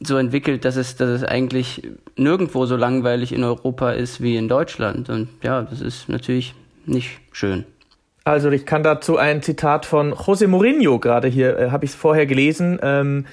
so 0.00 0.16
entwickelt, 0.16 0.64
dass 0.64 0.76
es, 0.76 0.96
dass 0.96 1.10
es 1.10 1.24
eigentlich 1.24 1.82
nirgendwo 2.16 2.66
so 2.66 2.76
langweilig 2.76 3.32
in 3.32 3.44
Europa 3.44 3.92
ist 3.92 4.20
wie 4.22 4.36
in 4.36 4.48
Deutschland. 4.48 5.08
Und 5.10 5.28
ja, 5.42 5.62
das 5.62 5.80
ist 5.80 6.08
natürlich 6.08 6.54
nicht 6.86 7.20
schön. 7.32 7.64
Also 8.24 8.50
ich 8.50 8.66
kann 8.66 8.82
dazu 8.82 9.16
ein 9.16 9.42
Zitat 9.42 9.86
von 9.86 10.12
José 10.12 10.48
Mourinho 10.48 10.98
gerade 10.98 11.28
hier, 11.28 11.58
äh, 11.58 11.70
habe 11.70 11.84
ich 11.84 11.92
es 11.92 11.96
vorher 11.96 12.26
gelesen. 12.26 12.78
Ähm, 12.82 13.24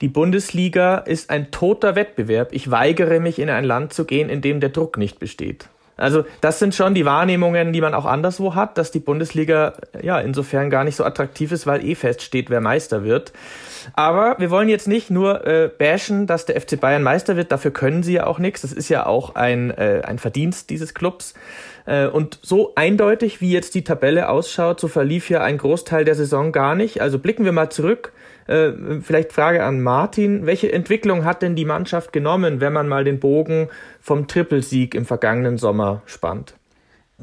die 0.00 0.08
Bundesliga 0.08 0.98
ist 0.98 1.30
ein 1.30 1.50
toter 1.50 1.94
Wettbewerb. 1.94 2.52
Ich 2.52 2.70
weigere 2.70 3.20
mich, 3.20 3.38
in 3.38 3.50
ein 3.50 3.64
Land 3.64 3.92
zu 3.92 4.04
gehen, 4.04 4.28
in 4.28 4.40
dem 4.40 4.60
der 4.60 4.70
Druck 4.70 4.96
nicht 4.96 5.18
besteht. 5.18 5.68
Also 6.00 6.24
das 6.40 6.58
sind 6.58 6.74
schon 6.74 6.94
die 6.94 7.04
Wahrnehmungen, 7.04 7.74
die 7.74 7.82
man 7.82 7.92
auch 7.92 8.06
anderswo 8.06 8.54
hat, 8.54 8.78
dass 8.78 8.90
die 8.90 9.00
Bundesliga 9.00 9.74
ja 10.00 10.18
insofern 10.18 10.70
gar 10.70 10.82
nicht 10.82 10.96
so 10.96 11.04
attraktiv 11.04 11.52
ist, 11.52 11.66
weil 11.66 11.84
eh 11.84 11.94
feststeht, 11.94 12.48
wer 12.48 12.62
Meister 12.62 13.04
wird. 13.04 13.34
Aber 13.92 14.36
wir 14.38 14.50
wollen 14.50 14.70
jetzt 14.70 14.88
nicht 14.88 15.10
nur 15.10 15.46
äh, 15.46 15.68
bashen, 15.68 16.26
dass 16.26 16.46
der 16.46 16.58
FC 16.58 16.80
Bayern 16.80 17.02
Meister 17.02 17.36
wird. 17.36 17.52
Dafür 17.52 17.70
können 17.70 18.02
sie 18.02 18.14
ja 18.14 18.26
auch 18.26 18.38
nichts. 18.38 18.62
Das 18.62 18.72
ist 18.72 18.88
ja 18.88 19.04
auch 19.04 19.34
ein, 19.34 19.70
äh, 19.70 20.00
ein 20.04 20.18
Verdienst 20.18 20.70
dieses 20.70 20.94
Clubs. 20.94 21.34
Äh, 21.86 22.06
und 22.06 22.38
so 22.42 22.72
eindeutig, 22.74 23.40
wie 23.40 23.52
jetzt 23.52 23.74
die 23.74 23.84
Tabelle 23.84 24.28
ausschaut, 24.28 24.80
so 24.80 24.88
verlief 24.88 25.30
ja 25.30 25.42
ein 25.42 25.58
Großteil 25.58 26.04
der 26.04 26.14
Saison 26.14 26.52
gar 26.52 26.74
nicht. 26.74 27.00
Also 27.00 27.18
blicken 27.18 27.44
wir 27.44 27.52
mal 27.52 27.70
zurück. 27.70 28.12
Äh, 28.46 28.72
vielleicht 29.00 29.32
Frage 29.32 29.64
an 29.64 29.80
Martin. 29.80 30.46
Welche 30.46 30.72
Entwicklung 30.72 31.24
hat 31.24 31.42
denn 31.42 31.56
die 31.56 31.64
Mannschaft 31.64 32.12
genommen, 32.12 32.60
wenn 32.60 32.72
man 32.72 32.88
mal 32.88 33.04
den 33.04 33.20
Bogen 33.20 33.68
vom 34.00 34.26
Trippelsieg 34.26 34.94
im 34.94 35.06
vergangenen 35.06 35.58
Sommer 35.58 36.02
spannt? 36.06 36.54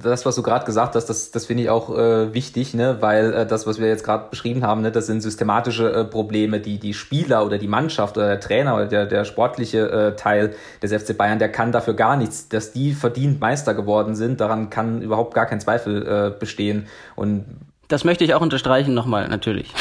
Das, 0.01 0.25
was 0.25 0.35
du 0.35 0.43
gerade 0.43 0.65
gesagt 0.65 0.95
hast, 0.95 1.07
das, 1.07 1.31
das 1.31 1.45
finde 1.45 1.63
ich 1.63 1.69
auch 1.69 1.95
äh, 1.95 2.33
wichtig, 2.33 2.73
ne? 2.73 2.97
weil 2.99 3.33
äh, 3.33 3.45
das, 3.45 3.65
was 3.65 3.79
wir 3.79 3.87
jetzt 3.87 4.03
gerade 4.03 4.29
beschrieben 4.29 4.63
haben, 4.63 4.81
ne, 4.81 4.91
das 4.91 5.07
sind 5.07 5.21
systematische 5.21 5.91
äh, 5.91 6.05
Probleme, 6.05 6.59
die 6.59 6.79
die 6.79 6.93
Spieler 6.93 7.45
oder 7.45 7.57
die 7.57 7.67
Mannschaft 7.67 8.17
oder 8.17 8.27
der 8.27 8.39
Trainer 8.39 8.75
oder 8.75 8.85
der, 8.85 9.05
der 9.05 9.25
sportliche 9.25 9.89
äh, 9.89 10.15
Teil 10.15 10.53
des 10.83 10.93
FC 10.93 11.17
Bayern, 11.17 11.39
der 11.39 11.51
kann 11.51 11.71
dafür 11.71 11.95
gar 11.95 12.15
nichts. 12.15 12.47
Dass 12.49 12.71
die 12.71 12.93
verdient 12.93 13.41
Meister 13.41 13.73
geworden 13.73 14.15
sind, 14.15 14.39
daran 14.39 14.69
kann 14.69 15.01
überhaupt 15.01 15.33
gar 15.33 15.45
kein 15.45 15.59
Zweifel 15.59 16.07
äh, 16.07 16.39
bestehen. 16.39 16.87
Und 17.15 17.45
das 17.87 18.03
möchte 18.03 18.23
ich 18.23 18.33
auch 18.33 18.41
unterstreichen 18.41 18.93
nochmal, 18.93 19.27
natürlich. 19.29 19.73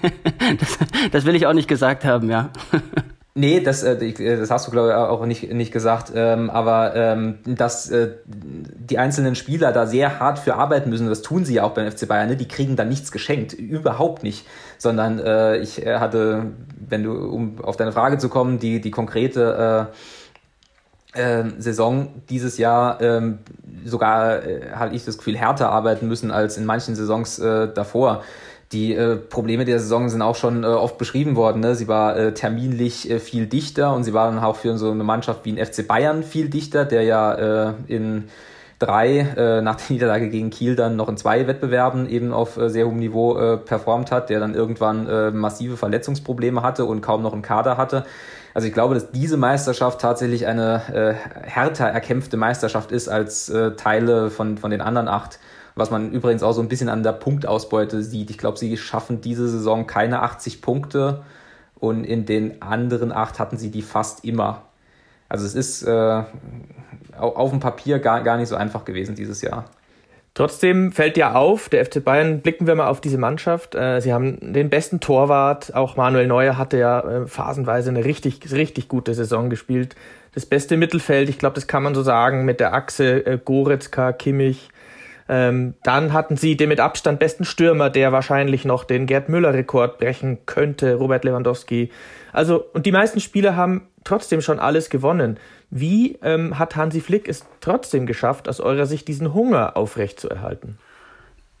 das, 0.60 0.78
das 1.10 1.24
will 1.24 1.34
ich 1.34 1.46
auch 1.46 1.54
nicht 1.54 1.68
gesagt 1.68 2.04
haben, 2.04 2.30
ja. 2.30 2.50
Nee, 3.38 3.60
das, 3.60 3.84
äh, 3.84 3.92
äh, 3.92 4.36
das 4.36 4.50
hast 4.50 4.66
du, 4.66 4.72
glaube 4.72 4.88
ich, 4.88 4.94
auch 4.94 5.24
nicht, 5.24 5.52
nicht 5.52 5.70
gesagt. 5.70 6.10
Ähm, 6.12 6.50
aber 6.50 6.96
ähm, 6.96 7.38
dass 7.44 7.88
äh, 7.88 8.14
die 8.26 8.98
einzelnen 8.98 9.36
Spieler 9.36 9.70
da 9.70 9.86
sehr 9.86 10.18
hart 10.18 10.40
für 10.40 10.56
arbeiten 10.56 10.90
müssen, 10.90 11.08
das 11.08 11.22
tun 11.22 11.44
sie 11.44 11.54
ja 11.54 11.62
auch 11.62 11.70
beim 11.70 11.88
FC 11.88 12.08
Bayern, 12.08 12.30
ne? 12.30 12.36
die 12.36 12.48
kriegen 12.48 12.74
da 12.74 12.84
nichts 12.84 13.12
geschenkt. 13.12 13.52
Überhaupt 13.52 14.24
nicht. 14.24 14.44
Sondern 14.76 15.18
ich 15.60 15.84
hatte, 15.84 16.52
wenn 16.88 17.02
du, 17.02 17.12
um 17.12 17.60
auf 17.60 17.76
deine 17.76 17.90
Frage 17.90 18.18
zu 18.18 18.28
kommen, 18.28 18.60
die, 18.60 18.80
die 18.80 18.92
konkrete 18.92 19.88
Saison 21.58 22.22
dieses 22.28 22.58
Jahr 22.58 23.00
ähm, 23.00 23.40
sogar, 23.84 24.44
äh, 24.44 24.70
hatte 24.70 24.94
ich 24.94 25.04
das 25.04 25.18
Gefühl, 25.18 25.36
härter 25.36 25.70
arbeiten 25.70 26.06
müssen 26.06 26.30
als 26.30 26.56
in 26.56 26.64
manchen 26.64 26.94
Saisons 26.94 27.36
davor. 27.36 28.22
Die 28.72 28.94
äh, 28.94 29.16
Probleme 29.16 29.64
der 29.64 29.80
Saison 29.80 30.10
sind 30.10 30.20
auch 30.20 30.36
schon 30.36 30.62
äh, 30.62 30.66
oft 30.66 30.98
beschrieben 30.98 31.36
worden. 31.36 31.60
Ne? 31.60 31.74
Sie 31.74 31.88
war 31.88 32.16
äh, 32.16 32.34
terminlich 32.34 33.10
äh, 33.10 33.18
viel 33.18 33.46
dichter 33.46 33.94
und 33.94 34.04
sie 34.04 34.12
war 34.12 34.30
dann 34.30 34.38
auch 34.40 34.56
für 34.56 34.76
so 34.76 34.90
eine 34.90 35.04
Mannschaft 35.04 35.46
wie 35.46 35.52
ein 35.58 35.64
FC 35.64 35.86
Bayern 35.86 36.22
viel 36.22 36.50
dichter, 36.50 36.84
der 36.84 37.02
ja 37.02 37.68
äh, 37.68 37.72
in 37.86 38.24
drei 38.78 39.20
äh, 39.20 39.62
nach 39.62 39.76
der 39.76 39.94
Niederlage 39.94 40.28
gegen 40.28 40.50
Kiel 40.50 40.76
dann 40.76 40.96
noch 40.96 41.08
in 41.08 41.16
zwei 41.16 41.46
Wettbewerben 41.46 42.10
eben 42.10 42.34
auf 42.34 42.60
sehr 42.66 42.86
hohem 42.86 42.98
Niveau 42.98 43.56
performt 43.64 44.12
hat, 44.12 44.28
der 44.30 44.38
dann 44.38 44.54
irgendwann 44.54 45.36
massive 45.36 45.76
Verletzungsprobleme 45.76 46.62
hatte 46.62 46.84
und 46.84 47.00
kaum 47.00 47.22
noch 47.22 47.32
einen 47.32 47.42
Kader 47.42 47.76
hatte. 47.76 48.04
Also 48.54 48.68
ich 48.68 48.74
glaube, 48.74 48.94
dass 48.94 49.10
diese 49.10 49.36
Meisterschaft 49.36 50.00
tatsächlich 50.00 50.46
eine 50.46 51.16
härter 51.42 51.86
erkämpfte 51.86 52.36
Meisterschaft 52.36 52.92
ist 52.92 53.08
als 53.08 53.52
Teile 53.76 54.30
von, 54.30 54.58
von 54.58 54.70
den 54.70 54.80
anderen 54.80 55.08
acht 55.08 55.40
was 55.78 55.90
man 55.90 56.12
übrigens 56.12 56.42
auch 56.42 56.52
so 56.52 56.60
ein 56.60 56.68
bisschen 56.68 56.88
an 56.88 57.02
der 57.02 57.12
Punktausbeute 57.12 58.02
sieht. 58.02 58.30
Ich 58.30 58.38
glaube, 58.38 58.58
sie 58.58 58.76
schaffen 58.76 59.20
diese 59.20 59.48
Saison 59.48 59.86
keine 59.86 60.22
80 60.22 60.60
Punkte 60.60 61.22
und 61.78 62.04
in 62.04 62.26
den 62.26 62.60
anderen 62.62 63.12
acht 63.12 63.38
hatten 63.38 63.56
sie 63.56 63.70
die 63.70 63.82
fast 63.82 64.24
immer. 64.24 64.62
Also 65.28 65.46
es 65.46 65.54
ist 65.54 65.82
äh, 65.82 66.22
auf 67.16 67.50
dem 67.50 67.60
Papier 67.60 67.98
gar, 67.98 68.22
gar 68.22 68.36
nicht 68.36 68.48
so 68.48 68.56
einfach 68.56 68.84
gewesen 68.84 69.14
dieses 69.14 69.42
Jahr. 69.42 69.66
Trotzdem 70.34 70.92
fällt 70.92 71.16
ja 71.16 71.34
auf, 71.34 71.68
der 71.68 71.84
FC 71.84 72.04
Bayern, 72.04 72.40
blicken 72.40 72.66
wir 72.66 72.74
mal 72.74 72.86
auf 72.86 73.00
diese 73.00 73.18
Mannschaft. 73.18 73.74
Äh, 73.74 74.00
sie 74.00 74.12
haben 74.12 74.52
den 74.52 74.70
besten 74.70 75.00
Torwart, 75.00 75.74
auch 75.74 75.96
Manuel 75.96 76.26
Neuer 76.26 76.56
hatte 76.56 76.78
ja 76.78 77.00
äh, 77.00 77.26
phasenweise 77.26 77.90
eine 77.90 78.04
richtig, 78.04 78.52
richtig 78.52 78.88
gute 78.88 79.14
Saison 79.14 79.50
gespielt. 79.50 79.96
Das 80.34 80.46
beste 80.46 80.76
Mittelfeld, 80.76 81.28
ich 81.28 81.38
glaube, 81.38 81.54
das 81.54 81.66
kann 81.66 81.82
man 81.82 81.94
so 81.94 82.02
sagen, 82.02 82.44
mit 82.44 82.60
der 82.60 82.72
Achse 82.72 83.26
äh, 83.26 83.38
Goretzka, 83.44 84.12
Kimmich, 84.12 84.68
ähm, 85.28 85.74
dann 85.82 86.12
hatten 86.12 86.36
sie 86.36 86.56
den 86.56 86.70
mit 86.70 86.80
Abstand 86.80 87.18
besten 87.18 87.44
Stürmer, 87.44 87.90
der 87.90 88.12
wahrscheinlich 88.12 88.64
noch 88.64 88.84
den 88.84 89.06
Gerd 89.06 89.28
Müller-Rekord 89.28 89.98
brechen 89.98 90.38
könnte, 90.46 90.94
Robert 90.94 91.24
Lewandowski. 91.24 91.90
Also, 92.32 92.64
und 92.72 92.86
die 92.86 92.92
meisten 92.92 93.20
Spieler 93.20 93.54
haben 93.56 93.88
trotzdem 94.04 94.40
schon 94.40 94.58
alles 94.58 94.90
gewonnen. 94.90 95.38
Wie 95.70 96.18
ähm, 96.22 96.58
hat 96.58 96.76
Hansi 96.76 97.00
Flick 97.00 97.28
es 97.28 97.44
trotzdem 97.60 98.06
geschafft, 98.06 98.48
aus 98.48 98.60
eurer 98.60 98.86
Sicht 98.86 99.06
diesen 99.06 99.34
Hunger 99.34 99.76
aufrechtzuerhalten? 99.76 100.78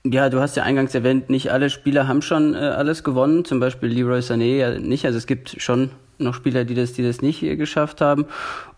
Ja, 0.04 0.30
du 0.30 0.40
hast 0.40 0.56
ja 0.56 0.62
eingangs 0.62 0.94
erwähnt, 0.94 1.28
nicht 1.28 1.52
alle 1.52 1.68
Spieler 1.68 2.08
haben 2.08 2.22
schon 2.22 2.54
äh, 2.54 2.58
alles 2.58 3.04
gewonnen, 3.04 3.44
zum 3.44 3.60
Beispiel 3.60 3.90
Leroy 3.90 4.20
Sané 4.20 4.56
ja 4.56 4.78
nicht. 4.78 5.04
Also 5.04 5.18
es 5.18 5.26
gibt 5.26 5.60
schon 5.60 5.90
noch 6.18 6.34
Spieler, 6.34 6.64
die 6.64 6.74
das, 6.74 6.94
die 6.94 7.02
das 7.02 7.20
nicht 7.20 7.42
äh, 7.42 7.56
geschafft 7.56 8.00
haben. 8.00 8.26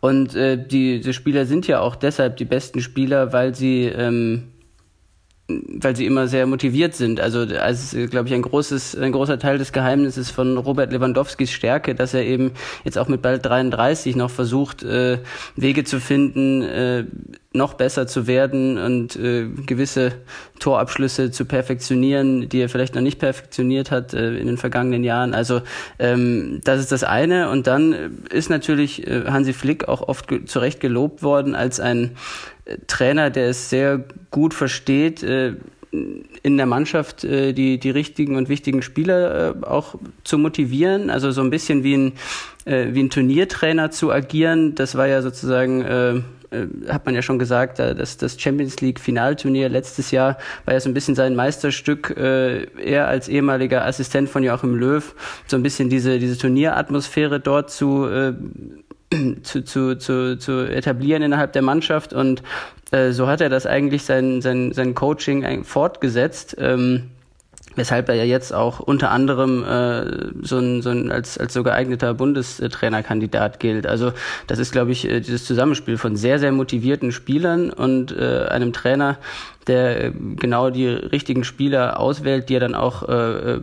Und 0.01 0.35
äh, 0.35 0.57
die, 0.57 1.01
die 1.01 1.13
Spieler 1.13 1.47
sind 1.47 1.67
ja 1.67 1.81
auch 1.81 1.95
deshalb 1.95 2.37
die 2.39 2.45
besten 2.45 2.81
Spieler, 2.81 3.33
weil 3.33 3.55
sie 3.55 3.85
ähm, 3.85 4.49
weil 5.67 5.97
sie 5.97 6.07
immer 6.07 6.29
sehr 6.29 6.47
motiviert 6.47 6.95
sind. 6.95 7.21
Also, 7.21 7.41
also 7.41 8.07
glaube 8.07 8.29
ich, 8.29 8.35
ein 8.35 8.43
großes, 8.43 8.97
ein 8.97 9.13
großer 9.13 9.39
Teil 9.39 9.59
des 9.59 9.73
Geheimnisses 9.73 10.31
von 10.31 10.57
Robert 10.57 10.93
Lewandowskis 10.93 11.51
Stärke, 11.51 11.95
dass 11.95 12.15
er 12.15 12.25
eben 12.25 12.53
jetzt 12.85 12.99
auch 12.99 13.09
mit 13.09 13.23
bald 13.23 13.45
33 13.45 14.17
noch 14.17 14.31
versucht, 14.31 14.83
äh, 14.83 15.19
Wege 15.57 15.85
zu 15.85 16.01
finden, 16.01 16.63
äh, 16.63 17.05
noch 17.53 17.75
besser 17.75 18.07
zu 18.07 18.29
werden 18.29 18.79
und 18.79 19.17
äh, 19.17 19.49
gewisse 19.67 20.13
Torabschlüsse 20.61 21.33
zu 21.33 21.45
perfektionieren, 21.45 22.49
die 22.49 22.61
er 22.61 22.69
vielleicht 22.69 22.95
noch 22.95 23.03
nicht 23.03 23.19
perfektioniert 23.19 23.91
hat 23.91 24.15
äh, 24.15 24.37
in 24.37 24.47
den 24.47 24.57
vergangenen 24.57 25.03
Jahren. 25.03 25.35
Also 25.35 25.63
ähm, 25.99 26.61
das 26.63 26.79
ist 26.79 26.93
das 26.93 27.03
eine. 27.03 27.51
Und 27.51 27.67
dann 27.67 28.23
ist 28.31 28.51
natürlich 28.51 29.05
äh, 29.05 29.25
Hansi 29.27 29.53
Flick 29.53 29.89
auch 29.89 30.07
oft 30.07 30.29
ge 30.29 30.45
zu 30.45 30.61
Recht 30.61 30.79
gelobt 30.79 31.25
worden 31.25 31.57
als 31.57 31.81
ein 31.81 32.17
äh, 32.67 32.77
Trainer, 32.87 33.31
der 33.31 33.49
es 33.49 33.69
sehr 33.69 34.05
gut 34.31 34.55
versteht, 34.55 35.25
äh, 35.25 35.55
in 35.93 36.57
der 36.57 36.67
Mannschaft 36.67 37.25
äh, 37.25 37.53
die, 37.53 37.79
die 37.79 37.91
richtigen 37.91 38.37
und 38.37 38.49
wichtigen 38.49 38.83
Spieler 38.83 39.57
äh, 39.57 39.67
auch 39.67 39.97
zu 40.25 40.39
motivieren. 40.39 41.11
Also 41.11 41.33
so 41.33 41.41
ein 41.41 41.51
bisschen 41.51 41.83
wie 41.83 41.97
ein, 41.97 42.13
äh, 42.65 42.89
wie 42.93 43.03
ein 43.03 43.11
Turniertrainer 43.11 43.91
zu 43.91 44.13
agieren. 44.13 44.75
Das 44.75 44.95
war 44.95 45.09
ja 45.09 45.21
sozusagen 45.21 45.83
äh, 45.83 46.15
äh, 46.51 46.67
hat 46.89 47.07
man 47.07 47.15
ja 47.15 47.23
schon 47.23 47.39
gesagt, 47.39 47.79
dass 47.79 48.17
das 48.17 48.41
Champions 48.41 48.81
League 48.81 49.01
Finalturnier 49.01 49.69
letztes 49.69 50.11
Jahr 50.11 50.39
war 50.65 50.75
ja 50.75 50.81
so 50.81 50.89
ein 50.89 50.95
bisschen 50.95 51.15
sein 51.15 51.35
Meisterstück. 51.35 52.17
Äh, 52.17 52.65
er 52.83 53.09
als 53.09 53.29
ehemaliger 53.29 53.85
Assistent 53.85 54.29
von 54.29 54.43
Joachim 54.43 54.75
Löw 54.75 55.15
so 55.47 55.57
ein 55.57 55.63
bisschen 55.63 55.89
diese 55.89 56.19
diese 56.19 56.39
Turnieratmosphäre 56.39 57.41
dort 57.41 57.71
zu 57.71 58.07
äh, 58.07 58.33
zu, 59.43 59.65
zu, 59.65 59.99
zu, 59.99 60.39
zu 60.39 60.69
etablieren 60.69 61.23
innerhalb 61.23 61.53
der 61.53 61.63
Mannschaft 61.63 62.13
und 62.13 62.43
äh, 62.91 63.13
so 63.13 63.27
hat 63.27 63.41
er 63.41 63.49
das 63.49 63.67
eigentlich 63.67 64.05
sein, 64.05 64.43
sein, 64.43 64.73
sein 64.73 64.95
Coaching 64.95 65.65
fortgesetzt. 65.65 66.57
Ähm, 66.59 67.11
Weshalb 67.77 68.09
er 68.09 68.17
ja 68.17 68.25
jetzt 68.25 68.53
auch 68.53 68.81
unter 68.81 69.13
anderem 69.13 69.63
äh, 69.63 70.45
so, 70.45 70.59
ein, 70.59 70.83
so 70.83 70.91
ein 70.91 71.13
als, 71.13 71.39
als 71.39 71.55
so 71.55 71.63
geeigneter 71.63 72.15
Bundestrainerkandidat 72.15 73.61
gilt. 73.61 73.87
Also 73.87 74.13
das 74.49 74.59
ist, 74.59 74.73
glaube 74.73 74.91
ich, 74.91 75.09
äh, 75.09 75.21
dieses 75.21 75.45
Zusammenspiel 75.45 75.97
von 75.97 76.17
sehr, 76.17 76.41
sehr 76.41 76.51
motivierten 76.51 77.13
Spielern 77.13 77.71
und 77.71 78.11
äh, 78.11 78.47
einem 78.49 78.73
Trainer, 78.73 79.19
der 79.67 80.05
äh, 80.05 80.13
genau 80.37 80.71
die 80.71 80.87
richtigen 80.87 81.45
Spieler 81.45 81.99
auswählt, 81.99 82.49
die 82.49 82.57
er 82.57 82.61
dann 82.61 82.75
auch 82.75 83.09
äh, 83.09 83.55
äh 83.55 83.61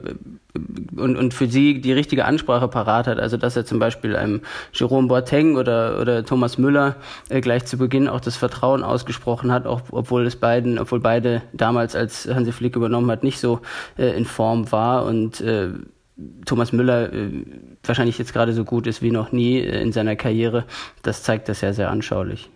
und, 0.96 1.18
und 1.18 1.34
für 1.36 1.48
sie 1.48 1.82
die 1.82 1.94
richtige 1.94 2.26
Ansprache 2.26 2.68
parat 2.68 3.08
hat. 3.08 3.20
Also 3.20 3.38
dass 3.38 3.56
er 3.56 3.66
zum 3.66 3.80
Beispiel 3.80 4.16
einem 4.16 4.42
Jerome 4.74 5.08
Boateng 5.08 5.56
oder, 5.56 6.00
oder 6.02 6.26
Thomas 6.26 6.58
Müller 6.58 6.96
äh, 7.30 7.42
gleich 7.42 7.66
zu 7.66 7.78
Beginn 7.78 8.08
auch 8.08 8.20
das 8.20 8.36
Vertrauen 8.36 8.84
ausgesprochen 8.84 9.52
hat, 9.52 9.68
auch 9.68 9.82
obwohl 9.92 10.26
es 10.26 10.36
beiden, 10.36 10.80
obwohl 10.80 11.00
beide 11.00 11.44
damals, 11.54 11.96
als 11.96 12.28
Hansi 12.28 12.52
Flick 12.52 12.76
übernommen 12.76 13.12
hat, 13.12 13.24
nicht 13.24 13.40
so 13.40 13.60
äh, 13.98 14.18
in 14.18 14.26
Form 14.26 14.72
war 14.72 15.06
und 15.06 15.42
äh, 15.42 15.70
Thomas 16.46 16.72
Müller 16.72 17.14
äh, 17.14 17.46
wahrscheinlich 17.84 18.18
jetzt 18.18 18.34
gerade 18.34 18.54
so 18.54 18.64
gut 18.64 18.88
ist 18.88 19.02
wie 19.02 19.12
noch 19.12 19.32
nie 19.32 19.60
in 19.60 19.92
seiner 19.92 20.16
Karriere. 20.16 20.66
Das 21.04 21.22
zeigt 21.24 21.48
das 21.50 21.62
ja 21.62 21.74
sehr 21.74 21.92
anschaulich. 21.92 22.50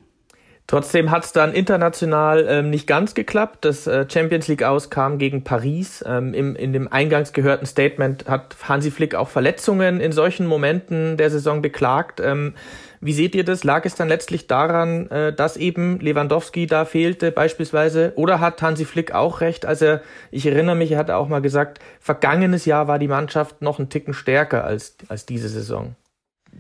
Trotzdem 0.68 1.12
hat 1.12 1.26
es 1.26 1.34
dann 1.34 1.54
international 1.54 2.46
ähm, 2.48 2.70
nicht 2.70 2.88
ganz 2.88 3.14
geklappt. 3.14 3.66
Das 3.66 3.88
äh, 3.88 4.06
Champions 4.10 4.48
League 4.48 4.64
auskam 4.64 5.18
gegen 5.18 5.44
Paris. 5.44 6.04
Ähm, 6.08 6.34
im, 6.34 6.56
in 6.56 6.72
dem 6.72 6.88
eingangs 6.88 7.34
gehörten 7.34 7.66
Statement 7.66 8.30
hat 8.30 8.56
Hansi 8.70 8.90
Flick 8.90 9.14
auch 9.14 9.28
Verletzungen 9.28 10.00
in 10.00 10.14
solchen 10.14 10.48
Momenten 10.48 11.18
der 11.18 11.30
Saison 11.30 11.62
beklagt. 11.62 12.22
Ähm, 12.22 12.54
wie 13.02 13.14
seht 13.14 13.34
ihr 13.36 13.44
das? 13.44 13.64
Lag 13.64 13.84
es 13.84 13.96
dann 13.96 14.08
letztlich 14.08 14.48
daran, 14.48 15.10
äh, 15.10 15.34
dass 15.34 15.58
eben 15.58 16.00
Lewandowski 16.00 16.68
da 16.68 16.86
fehlte 16.86 17.32
beispielsweise? 17.32 18.14
Oder 18.16 18.40
hat 18.40 18.62
Hansi 18.62 18.86
Flick 18.86 19.14
auch 19.14 19.42
recht, 19.42 19.66
als 19.66 19.82
er, 19.82 20.02
ich 20.30 20.46
erinnere 20.46 20.76
mich, 20.76 20.92
er 20.92 21.00
hat 21.00 21.10
auch 21.10 21.28
mal 21.28 21.42
gesagt, 21.42 21.80
vergangenes 22.00 22.66
Jahr 22.66 22.88
war 22.88 23.00
die 23.00 23.08
Mannschaft 23.08 23.62
noch 23.62 23.80
einen 23.80 23.90
Ticken 23.90 24.14
stärker 24.14 24.64
als, 24.64 24.96
als 25.10 25.26
diese 25.26 25.50
Saison? 25.50 25.96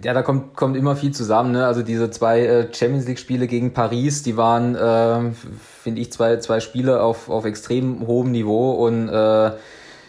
Ja, 0.03 0.13
da 0.13 0.24
kommt, 0.24 0.55
kommt 0.55 0.75
immer 0.75 0.96
viel 0.96 1.12
zusammen. 1.12 1.51
Ne? 1.51 1.65
Also 1.65 1.84
diese 1.84 2.10
zwei 2.10 2.41
äh, 2.41 2.74
Champions 2.74 3.05
League-Spiele 3.08 3.48
gegen 3.48 3.74
Paris, 3.74 4.24
die 4.24 4.36
waren, 4.36 4.75
äh, 4.75 5.31
finde 5.84 6.01
ich, 6.01 6.12
zwei, 6.12 6.38
zwei 6.38 6.60
Spiele 6.60 7.01
auf, 7.01 7.29
auf 7.29 7.46
extrem 7.46 8.08
hohem 8.08 8.31
Niveau 8.31 8.72
und 8.72 9.10
äh, 9.10 9.51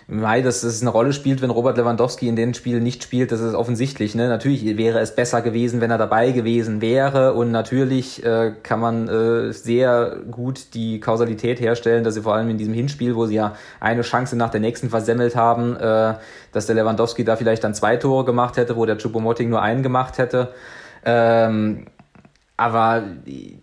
Mai, 0.08 0.42
dass 0.42 0.62
es 0.62 0.80
eine 0.82 0.90
Rolle 0.90 1.12
spielt, 1.12 1.42
wenn 1.42 1.50
Robert 1.50 1.76
Lewandowski 1.76 2.28
in 2.28 2.36
den 2.36 2.54
Spielen 2.54 2.82
nicht 2.82 3.02
spielt, 3.02 3.32
das 3.32 3.40
ist 3.40 3.54
offensichtlich. 3.54 4.14
Ne? 4.14 4.28
Natürlich 4.28 4.76
wäre 4.76 4.98
es 4.98 5.14
besser 5.14 5.42
gewesen, 5.42 5.80
wenn 5.80 5.90
er 5.90 5.98
dabei 5.98 6.32
gewesen 6.32 6.80
wäre. 6.80 7.34
Und 7.34 7.50
natürlich 7.50 8.24
äh, 8.24 8.52
kann 8.62 8.80
man 8.80 9.08
äh, 9.08 9.52
sehr 9.52 10.16
gut 10.30 10.74
die 10.74 11.00
Kausalität 11.00 11.60
herstellen, 11.60 12.04
dass 12.04 12.14
sie 12.14 12.22
vor 12.22 12.34
allem 12.34 12.50
in 12.50 12.58
diesem 12.58 12.74
Hinspiel, 12.74 13.14
wo 13.14 13.26
sie 13.26 13.36
ja 13.36 13.54
eine 13.80 14.02
Chance 14.02 14.36
nach 14.36 14.50
der 14.50 14.60
nächsten 14.60 14.90
versemmelt 14.90 15.36
haben, 15.36 15.76
äh, 15.76 16.14
dass 16.52 16.66
der 16.66 16.74
Lewandowski 16.74 17.24
da 17.24 17.36
vielleicht 17.36 17.64
dann 17.64 17.74
zwei 17.74 17.96
Tore 17.96 18.24
gemacht 18.24 18.56
hätte, 18.56 18.76
wo 18.76 18.84
der 18.86 18.98
Choupo-Moting 18.98 19.48
nur 19.48 19.62
einen 19.62 19.82
gemacht 19.82 20.18
hätte. 20.18 20.52
Ähm, 21.04 21.86
aber 22.56 23.02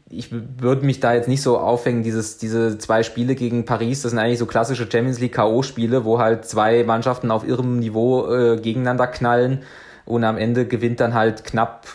ich 0.10 0.30
würde 0.32 0.86
mich 0.86 1.00
da 1.00 1.14
jetzt 1.14 1.28
nicht 1.28 1.42
so 1.42 1.60
aufhängen, 1.60 2.04
dieses, 2.04 2.38
diese 2.38 2.78
zwei 2.78 3.04
Spiele 3.04 3.36
gegen 3.36 3.66
Paris, 3.66 4.02
das 4.02 4.12
sind 4.12 4.20
eigentlich 4.20 4.40
so 4.40 4.46
klassische 4.46 4.90
Champions 4.92 5.20
League 5.20 5.34
K.O.-Spiele, 5.34 6.04
wo 6.04 6.20
halt 6.20 6.46
zwei 6.46 6.84
Mannschaften 6.84 7.30
auf 7.32 7.48
ihrem 7.48 7.80
Niveau 7.80 8.32
äh, 8.32 8.58
gegeneinander 8.58 9.08
knallen 9.08 9.64
und 10.06 10.24
am 10.24 10.38
Ende 10.38 10.66
gewinnt 10.66 11.00
dann 11.00 11.14
halt 11.14 11.44
knapp 11.44 11.88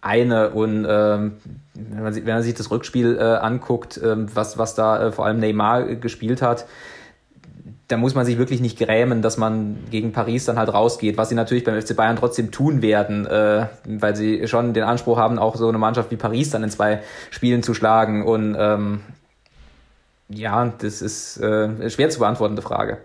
eine 0.00 0.50
und 0.50 0.86
ähm, 0.88 1.36
wenn, 1.74 2.02
man, 2.02 2.14
wenn 2.14 2.24
man 2.24 2.42
sich 2.42 2.54
das 2.54 2.70
Rückspiel 2.70 3.18
äh, 3.18 3.22
anguckt, 3.22 3.98
äh, 3.98 4.14
was, 4.34 4.56
was 4.56 4.74
da 4.74 5.08
äh, 5.08 5.12
vor 5.12 5.26
allem 5.26 5.38
Neymar 5.38 5.88
äh, 5.88 5.96
gespielt 5.96 6.40
hat, 6.40 6.66
da 7.88 7.96
muss 7.96 8.14
man 8.14 8.26
sich 8.26 8.36
wirklich 8.36 8.60
nicht 8.60 8.78
grämen, 8.78 9.22
dass 9.22 9.36
man 9.36 9.78
gegen 9.90 10.12
Paris 10.12 10.44
dann 10.44 10.58
halt 10.58 10.72
rausgeht, 10.72 11.16
was 11.16 11.28
sie 11.28 11.36
natürlich 11.36 11.62
beim 11.62 11.80
FC 11.80 11.94
Bayern 11.94 12.16
trotzdem 12.16 12.50
tun 12.50 12.82
werden, 12.82 13.26
äh, 13.26 13.66
weil 13.84 14.16
sie 14.16 14.48
schon 14.48 14.74
den 14.74 14.82
Anspruch 14.82 15.18
haben, 15.18 15.38
auch 15.38 15.54
so 15.54 15.68
eine 15.68 15.78
Mannschaft 15.78 16.10
wie 16.10 16.16
Paris 16.16 16.50
dann 16.50 16.64
in 16.64 16.70
zwei 16.70 17.02
Spielen 17.30 17.62
zu 17.62 17.74
schlagen. 17.74 18.24
Und 18.24 18.56
ähm, 18.58 19.02
ja, 20.28 20.72
das 20.78 21.00
ist 21.00 21.38
äh, 21.38 21.46
eine 21.46 21.90
schwer 21.90 22.10
zu 22.10 22.18
beantwortende 22.18 22.62
Frage. 22.62 22.98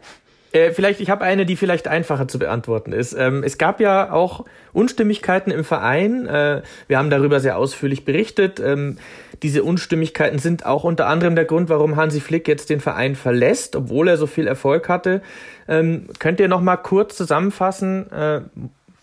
Äh, 0.51 0.72
vielleicht, 0.72 1.00
ich 1.00 1.10
habe 1.10 1.24
eine, 1.24 1.46
die 1.46 1.55
vielleicht 1.55 1.88
einfacher 1.88 2.27
zu 2.27 2.38
beantworten 2.39 2.91
ist. 2.91 3.13
Ähm, 3.13 3.43
es 3.43 3.58
gab 3.58 3.79
ja 3.79 4.12
auch 4.12 4.46
Unstimmigkeiten 4.74 5.51
im 5.51 5.63
Verein. 5.63 6.27
Äh, 6.27 6.62
wir 6.88 6.98
haben 6.98 7.10
darüber 7.10 7.39
sehr 7.39 7.58
ausführlich 7.58 8.05
berichtet. 8.05 8.60
Ähm, 8.60 8.98
diese 9.43 9.63
Unstimmigkeiten 9.63 10.39
sind 10.39 10.65
auch 10.65 10.84
unter 10.84 11.08
anderem 11.08 11.36
der 11.36 11.46
Grund, 11.46 11.70
warum 11.70 11.96
Hansi 11.96 12.20
Flick 12.20 12.48
jetzt 12.48 12.70
den 12.70 12.81
Verein 12.81 13.15
verlässt, 13.15 13.75
obwohl 13.75 14.08
er 14.08 14.17
so 14.17 14.27
viel 14.27 14.48
Erfolg 14.48 14.89
hatte. 14.89 15.22
Ähm, 15.67 16.08
könnt 16.20 16.39
ihr 16.39 16.48
noch 16.48 16.62
mal 16.62 16.77
kurz 16.77 17.15
zusammenfassen, 17.15 18.12
äh, 18.12 18.41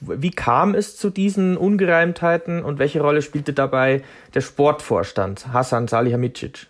wie 0.00 0.30
kam 0.30 0.74
es 0.74 0.96
zu 0.96 1.10
diesen 1.10 1.56
Ungereimtheiten 1.56 2.62
und 2.62 2.78
welche 2.78 3.00
Rolle 3.00 3.20
spielte 3.20 3.52
dabei 3.52 4.02
der 4.34 4.42
Sportvorstand 4.42 5.52
Hassan 5.52 5.88
Salihamidzic? 5.88 6.68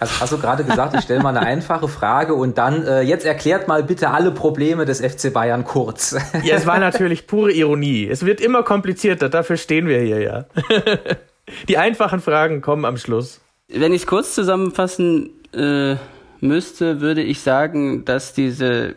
Hast, 0.00 0.20
hast 0.20 0.32
du 0.32 0.38
gerade 0.38 0.64
gesagt, 0.64 0.94
ich 0.94 1.02
stelle 1.02 1.22
mal 1.22 1.36
eine 1.36 1.46
einfache 1.46 1.88
Frage 1.88 2.34
und 2.34 2.58
dann 2.58 2.84
äh, 2.86 3.02
jetzt 3.02 3.24
erklärt 3.24 3.68
mal 3.68 3.82
bitte 3.82 4.10
alle 4.10 4.32
Probleme 4.32 4.84
des 4.84 5.00
FC 5.00 5.32
Bayern 5.32 5.64
kurz. 5.64 6.16
Ja, 6.42 6.56
es 6.56 6.66
war 6.66 6.78
natürlich 6.78 7.26
pure 7.26 7.52
Ironie. 7.52 8.08
Es 8.08 8.26
wird 8.26 8.40
immer 8.40 8.62
komplizierter, 8.62 9.28
dafür 9.28 9.56
stehen 9.56 9.86
wir 9.86 10.00
hier 10.00 10.20
ja. 10.20 10.44
Die 11.68 11.78
einfachen 11.78 12.20
Fragen 12.20 12.60
kommen 12.60 12.84
am 12.84 12.96
Schluss. 12.96 13.40
Wenn 13.68 13.92
ich 13.92 14.02
es 14.02 14.06
kurz 14.06 14.34
zusammenfassen 14.34 15.30
äh, 15.54 15.96
müsste, 16.40 17.00
würde 17.00 17.22
ich 17.22 17.40
sagen, 17.40 18.04
dass 18.04 18.32
diese 18.32 18.94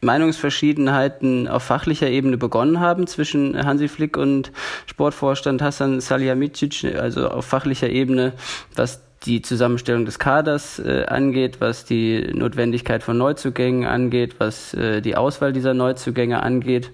Meinungsverschiedenheiten 0.00 1.46
auf 1.46 1.62
fachlicher 1.62 2.08
Ebene 2.08 2.38
begonnen 2.38 2.80
haben 2.80 3.06
zwischen 3.06 3.56
Hansi 3.64 3.88
Flick 3.88 4.16
und 4.16 4.50
Sportvorstand 4.86 5.60
Hassan 5.60 6.00
Salihamidzic, 6.00 6.96
also 6.96 7.28
auf 7.28 7.44
fachlicher 7.44 7.90
Ebene, 7.90 8.32
was 8.74 9.02
die 9.24 9.42
Zusammenstellung 9.42 10.04
des 10.04 10.18
Kaders 10.18 10.78
äh, 10.78 11.04
angeht, 11.06 11.60
was 11.60 11.84
die 11.84 12.30
Notwendigkeit 12.32 13.02
von 13.02 13.18
Neuzugängen 13.18 13.86
angeht, 13.86 14.36
was 14.38 14.72
äh, 14.74 15.02
die 15.02 15.16
Auswahl 15.16 15.52
dieser 15.52 15.74
Neuzugänge 15.74 16.42
angeht. 16.42 16.90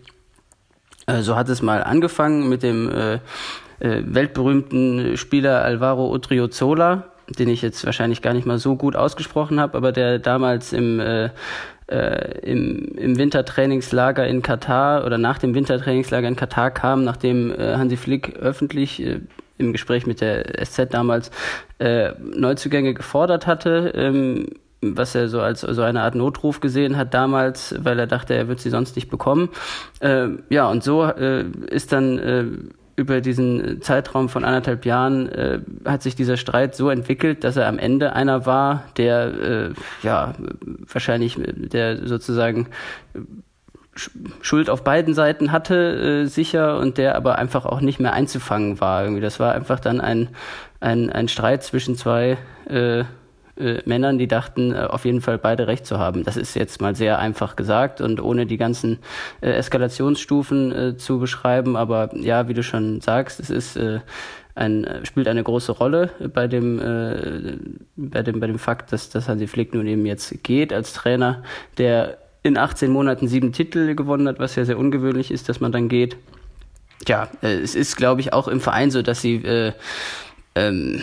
Äh, 1.06 1.22
so 1.22 1.36
hat 1.36 1.48
es 1.48 1.62
mal 1.62 1.84
angefangen 1.84 2.48
mit 2.48 2.62
dem 2.62 2.90
äh, 2.90 3.14
äh, 3.78 4.02
weltberühmten 4.04 5.16
Spieler 5.16 5.62
Alvaro 5.62 6.12
Utriozola, 6.12 7.04
den 7.38 7.48
ich 7.48 7.62
jetzt 7.62 7.84
wahrscheinlich 7.86 8.22
gar 8.22 8.34
nicht 8.34 8.46
mal 8.46 8.58
so 8.58 8.76
gut 8.76 8.96
ausgesprochen 8.96 9.60
habe, 9.60 9.76
aber 9.76 9.92
der 9.92 10.18
damals 10.18 10.72
im 10.72 10.98
äh, 10.98 11.30
äh, 11.88 12.38
im, 12.40 12.96
im 12.96 13.16
Wintertrainingslager 13.16 14.26
in 14.26 14.42
Katar 14.42 15.04
oder 15.04 15.18
nach 15.18 15.38
dem 15.38 15.54
Wintertrainingslager 15.54 16.26
in 16.26 16.34
Katar 16.34 16.72
kam, 16.72 17.04
nachdem 17.04 17.52
äh, 17.52 17.76
Hansi 17.76 17.96
Flick 17.96 18.36
öffentlich 18.36 19.00
äh, 19.00 19.20
im 19.58 19.72
Gespräch 19.72 20.06
mit 20.06 20.20
der 20.20 20.64
SZ 20.64 20.92
damals 20.92 21.30
äh, 21.78 22.12
Neuzugänge 22.18 22.94
gefordert 22.94 23.46
hatte, 23.46 23.92
ähm, 23.94 24.48
was 24.82 25.14
er 25.14 25.28
so 25.28 25.40
als 25.40 25.62
so 25.62 25.82
eine 25.82 26.02
Art 26.02 26.14
Notruf 26.14 26.60
gesehen 26.60 26.96
hat 26.96 27.14
damals, 27.14 27.74
weil 27.78 27.98
er 27.98 28.06
dachte, 28.06 28.34
er 28.34 28.48
wird 28.48 28.60
sie 28.60 28.70
sonst 28.70 28.96
nicht 28.96 29.10
bekommen. 29.10 29.50
Äh, 30.00 30.28
ja, 30.50 30.68
und 30.68 30.84
so 30.84 31.04
äh, 31.04 31.44
ist 31.70 31.92
dann 31.92 32.18
äh, 32.18 32.44
über 32.96 33.20
diesen 33.20 33.82
Zeitraum 33.82 34.28
von 34.28 34.44
anderthalb 34.44 34.86
Jahren 34.86 35.28
äh, 35.28 35.60
hat 35.84 36.02
sich 36.02 36.16
dieser 36.16 36.38
Streit 36.38 36.74
so 36.74 36.88
entwickelt, 36.88 37.44
dass 37.44 37.56
er 37.56 37.68
am 37.68 37.78
Ende 37.78 38.14
einer 38.14 38.46
war, 38.46 38.84
der 38.96 39.26
äh, 39.26 39.74
ja 40.02 40.34
wahrscheinlich 40.90 41.36
der 41.38 42.06
sozusagen 42.08 42.68
Schuld 44.42 44.70
auf 44.70 44.84
beiden 44.84 45.14
Seiten 45.14 45.52
hatte, 45.52 46.24
äh, 46.24 46.26
sicher, 46.26 46.78
und 46.78 46.98
der 46.98 47.16
aber 47.16 47.38
einfach 47.38 47.66
auch 47.66 47.80
nicht 47.80 48.00
mehr 48.00 48.12
einzufangen 48.12 48.80
war. 48.80 49.02
Irgendwie. 49.02 49.22
Das 49.22 49.40
war 49.40 49.54
einfach 49.54 49.80
dann 49.80 50.00
ein, 50.00 50.28
ein, 50.80 51.10
ein 51.10 51.28
Streit 51.28 51.62
zwischen 51.62 51.96
zwei 51.96 52.38
äh, 52.68 53.04
äh, 53.58 53.80
Männern, 53.86 54.18
die 54.18 54.28
dachten, 54.28 54.74
äh, 54.74 54.80
auf 54.80 55.04
jeden 55.04 55.20
Fall 55.20 55.38
beide 55.38 55.66
recht 55.66 55.86
zu 55.86 55.98
haben. 55.98 56.24
Das 56.24 56.36
ist 56.36 56.54
jetzt 56.54 56.80
mal 56.80 56.94
sehr 56.94 57.18
einfach 57.18 57.56
gesagt 57.56 58.00
und 58.00 58.20
ohne 58.20 58.46
die 58.46 58.58
ganzen 58.58 58.98
äh, 59.40 59.50
Eskalationsstufen 59.52 60.72
äh, 60.72 60.96
zu 60.96 61.18
beschreiben. 61.18 61.76
Aber 61.76 62.14
ja, 62.14 62.48
wie 62.48 62.54
du 62.54 62.62
schon 62.62 63.00
sagst, 63.00 63.40
es 63.40 63.48
ist 63.48 63.76
äh, 63.76 64.00
ein, 64.54 64.86
spielt 65.04 65.28
eine 65.28 65.42
große 65.42 65.72
Rolle 65.72 66.10
bei 66.34 66.48
dem, 66.48 66.78
äh, 66.80 67.56
bei 67.96 68.22
dem, 68.22 68.40
bei 68.40 68.46
dem 68.46 68.58
Fakt, 68.58 68.92
dass, 68.92 69.08
dass 69.08 69.28
Hansi 69.28 69.46
Flick 69.46 69.74
nun 69.74 69.86
eben 69.86 70.04
jetzt 70.04 70.42
geht 70.42 70.72
als 70.72 70.92
Trainer, 70.92 71.42
der 71.78 72.18
in 72.46 72.56
18 72.56 72.90
Monaten 72.90 73.28
sieben 73.28 73.52
Titel 73.52 73.94
gewonnen 73.94 74.28
hat, 74.28 74.38
was 74.38 74.56
ja 74.56 74.64
sehr 74.64 74.78
ungewöhnlich 74.78 75.30
ist, 75.30 75.48
dass 75.48 75.60
man 75.60 75.72
dann 75.72 75.88
geht. 75.88 76.16
Ja, 77.06 77.28
äh, 77.42 77.54
es 77.56 77.74
ist, 77.74 77.96
glaube 77.96 78.20
ich, 78.20 78.32
auch 78.32 78.48
im 78.48 78.60
Verein 78.60 78.90
so, 78.90 79.02
dass 79.02 79.20
sie, 79.20 79.36
äh, 79.36 79.72
ähm, 80.54 81.02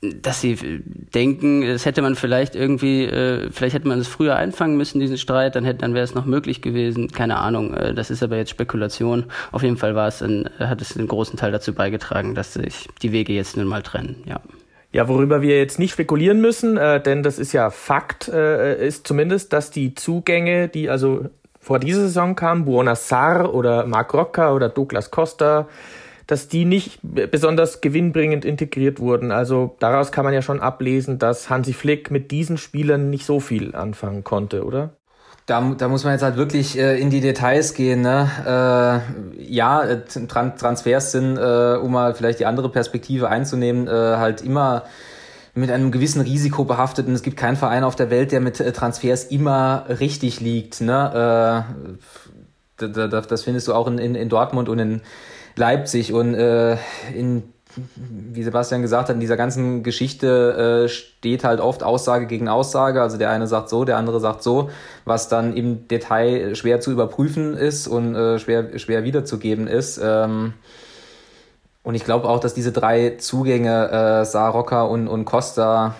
dass 0.00 0.40
sie 0.40 0.82
denken, 1.14 1.62
das 1.66 1.86
hätte 1.86 2.02
man 2.02 2.14
vielleicht 2.14 2.54
irgendwie, 2.54 3.04
äh, 3.04 3.50
vielleicht 3.50 3.74
hätte 3.74 3.88
man 3.88 3.98
es 3.98 4.08
früher 4.08 4.36
einfangen 4.36 4.76
müssen, 4.76 5.00
diesen 5.00 5.16
Streit, 5.16 5.56
dann 5.56 5.64
hätte, 5.64 5.78
dann 5.78 5.94
wäre 5.94 6.04
es 6.04 6.14
noch 6.14 6.26
möglich 6.26 6.60
gewesen. 6.60 7.10
Keine 7.10 7.36
Ahnung. 7.38 7.72
Äh, 7.74 7.94
das 7.94 8.10
ist 8.10 8.22
aber 8.22 8.36
jetzt 8.36 8.50
Spekulation. 8.50 9.24
Auf 9.52 9.62
jeden 9.62 9.76
Fall 9.76 9.94
war 9.94 10.08
es, 10.08 10.22
ein, 10.22 10.50
hat 10.58 10.82
es 10.82 10.96
einen 10.96 11.08
großen 11.08 11.38
Teil 11.38 11.52
dazu 11.52 11.72
beigetragen, 11.72 12.34
dass 12.34 12.54
sich 12.54 12.88
die 13.02 13.12
Wege 13.12 13.32
jetzt 13.32 13.56
nun 13.56 13.66
mal 13.66 13.82
trennen. 13.82 14.16
Ja. 14.26 14.40
Ja, 14.94 15.08
worüber 15.08 15.42
wir 15.42 15.58
jetzt 15.58 15.80
nicht 15.80 15.90
spekulieren 15.90 16.40
müssen, 16.40 16.76
äh, 16.76 17.02
denn 17.02 17.24
das 17.24 17.40
ist 17.40 17.52
ja 17.52 17.70
Fakt, 17.70 18.28
äh, 18.28 18.86
ist 18.86 19.08
zumindest, 19.08 19.52
dass 19.52 19.72
die 19.72 19.96
Zugänge, 19.96 20.68
die 20.68 20.88
also 20.88 21.30
vor 21.58 21.80
dieser 21.80 22.02
Saison 22.02 22.36
kamen, 22.36 22.64
Buona 22.64 22.94
Sar 22.94 23.52
oder 23.52 23.86
Marc 23.86 24.14
Rocca 24.14 24.52
oder 24.52 24.68
Douglas 24.68 25.10
Costa, 25.10 25.66
dass 26.28 26.46
die 26.46 26.64
nicht 26.64 27.00
besonders 27.02 27.80
gewinnbringend 27.80 28.44
integriert 28.44 29.00
wurden. 29.00 29.32
Also 29.32 29.74
daraus 29.80 30.12
kann 30.12 30.24
man 30.24 30.32
ja 30.32 30.42
schon 30.42 30.60
ablesen, 30.60 31.18
dass 31.18 31.50
Hansi 31.50 31.72
Flick 31.72 32.12
mit 32.12 32.30
diesen 32.30 32.56
Spielern 32.56 33.10
nicht 33.10 33.26
so 33.26 33.40
viel 33.40 33.74
anfangen 33.74 34.22
konnte, 34.22 34.64
oder? 34.64 34.90
Da, 35.46 35.74
da 35.76 35.88
muss 35.88 36.04
man 36.04 36.14
jetzt 36.14 36.22
halt 36.22 36.36
wirklich 36.36 36.78
äh, 36.78 36.98
in 36.98 37.10
die 37.10 37.20
Details 37.20 37.74
gehen. 37.74 38.00
Ne? 38.00 39.02
Äh, 39.36 39.42
ja, 39.42 39.82
äh, 39.82 40.00
Tran 40.26 40.56
Transfers 40.56 41.12
sind, 41.12 41.36
äh, 41.36 41.76
um 41.76 41.92
mal 41.92 42.14
vielleicht 42.14 42.40
die 42.40 42.46
andere 42.46 42.70
Perspektive 42.70 43.28
einzunehmen, 43.28 43.86
äh, 43.86 43.90
halt 43.90 44.40
immer 44.40 44.84
mit 45.54 45.70
einem 45.70 45.92
gewissen 45.92 46.20
Risiko 46.20 46.64
behaftet. 46.64 47.06
Und 47.06 47.12
es 47.12 47.22
gibt 47.22 47.36
keinen 47.36 47.56
Verein 47.56 47.84
auf 47.84 47.94
der 47.94 48.10
Welt, 48.10 48.32
der 48.32 48.40
mit 48.40 48.58
äh, 48.58 48.72
Transfers 48.72 49.24
immer 49.24 49.84
richtig 49.88 50.40
liegt. 50.40 50.80
Ne? 50.80 51.66
Äh, 52.80 52.88
das 53.28 53.42
findest 53.42 53.68
du 53.68 53.74
auch 53.74 53.86
in, 53.86 53.98
in, 53.98 54.14
in 54.14 54.28
Dortmund 54.28 54.68
und 54.68 54.78
in 54.78 55.02
Leipzig. 55.56 56.12
Und 56.12 56.34
äh, 56.34 56.78
in 57.14 57.53
wie 57.76 58.42
Sebastian 58.42 58.82
gesagt 58.82 59.08
hat, 59.08 59.14
in 59.14 59.20
dieser 59.20 59.36
ganzen 59.36 59.82
Geschichte 59.82 60.84
äh, 60.84 60.88
steht 60.88 61.44
halt 61.44 61.60
oft 61.60 61.82
Aussage 61.82 62.26
gegen 62.26 62.48
Aussage. 62.48 63.02
Also 63.02 63.18
der 63.18 63.30
eine 63.30 63.46
sagt 63.46 63.68
so, 63.68 63.84
der 63.84 63.96
andere 63.96 64.20
sagt 64.20 64.42
so, 64.42 64.70
was 65.04 65.28
dann 65.28 65.56
im 65.56 65.88
Detail 65.88 66.54
schwer 66.54 66.80
zu 66.80 66.90
überprüfen 66.90 67.56
ist 67.56 67.86
und 67.86 68.14
äh, 68.14 68.38
schwer, 68.38 68.78
schwer 68.78 69.04
wiederzugeben 69.04 69.66
ist. 69.66 70.00
Ähm, 70.02 70.54
und 71.82 71.94
ich 71.94 72.04
glaube 72.04 72.28
auch, 72.28 72.40
dass 72.40 72.54
diese 72.54 72.72
drei 72.72 73.16
Zugänge, 73.18 73.90
äh, 73.90 74.24
Sarocca 74.24 74.82
und, 74.82 75.06
und 75.06 75.24
Costa, 75.24 75.94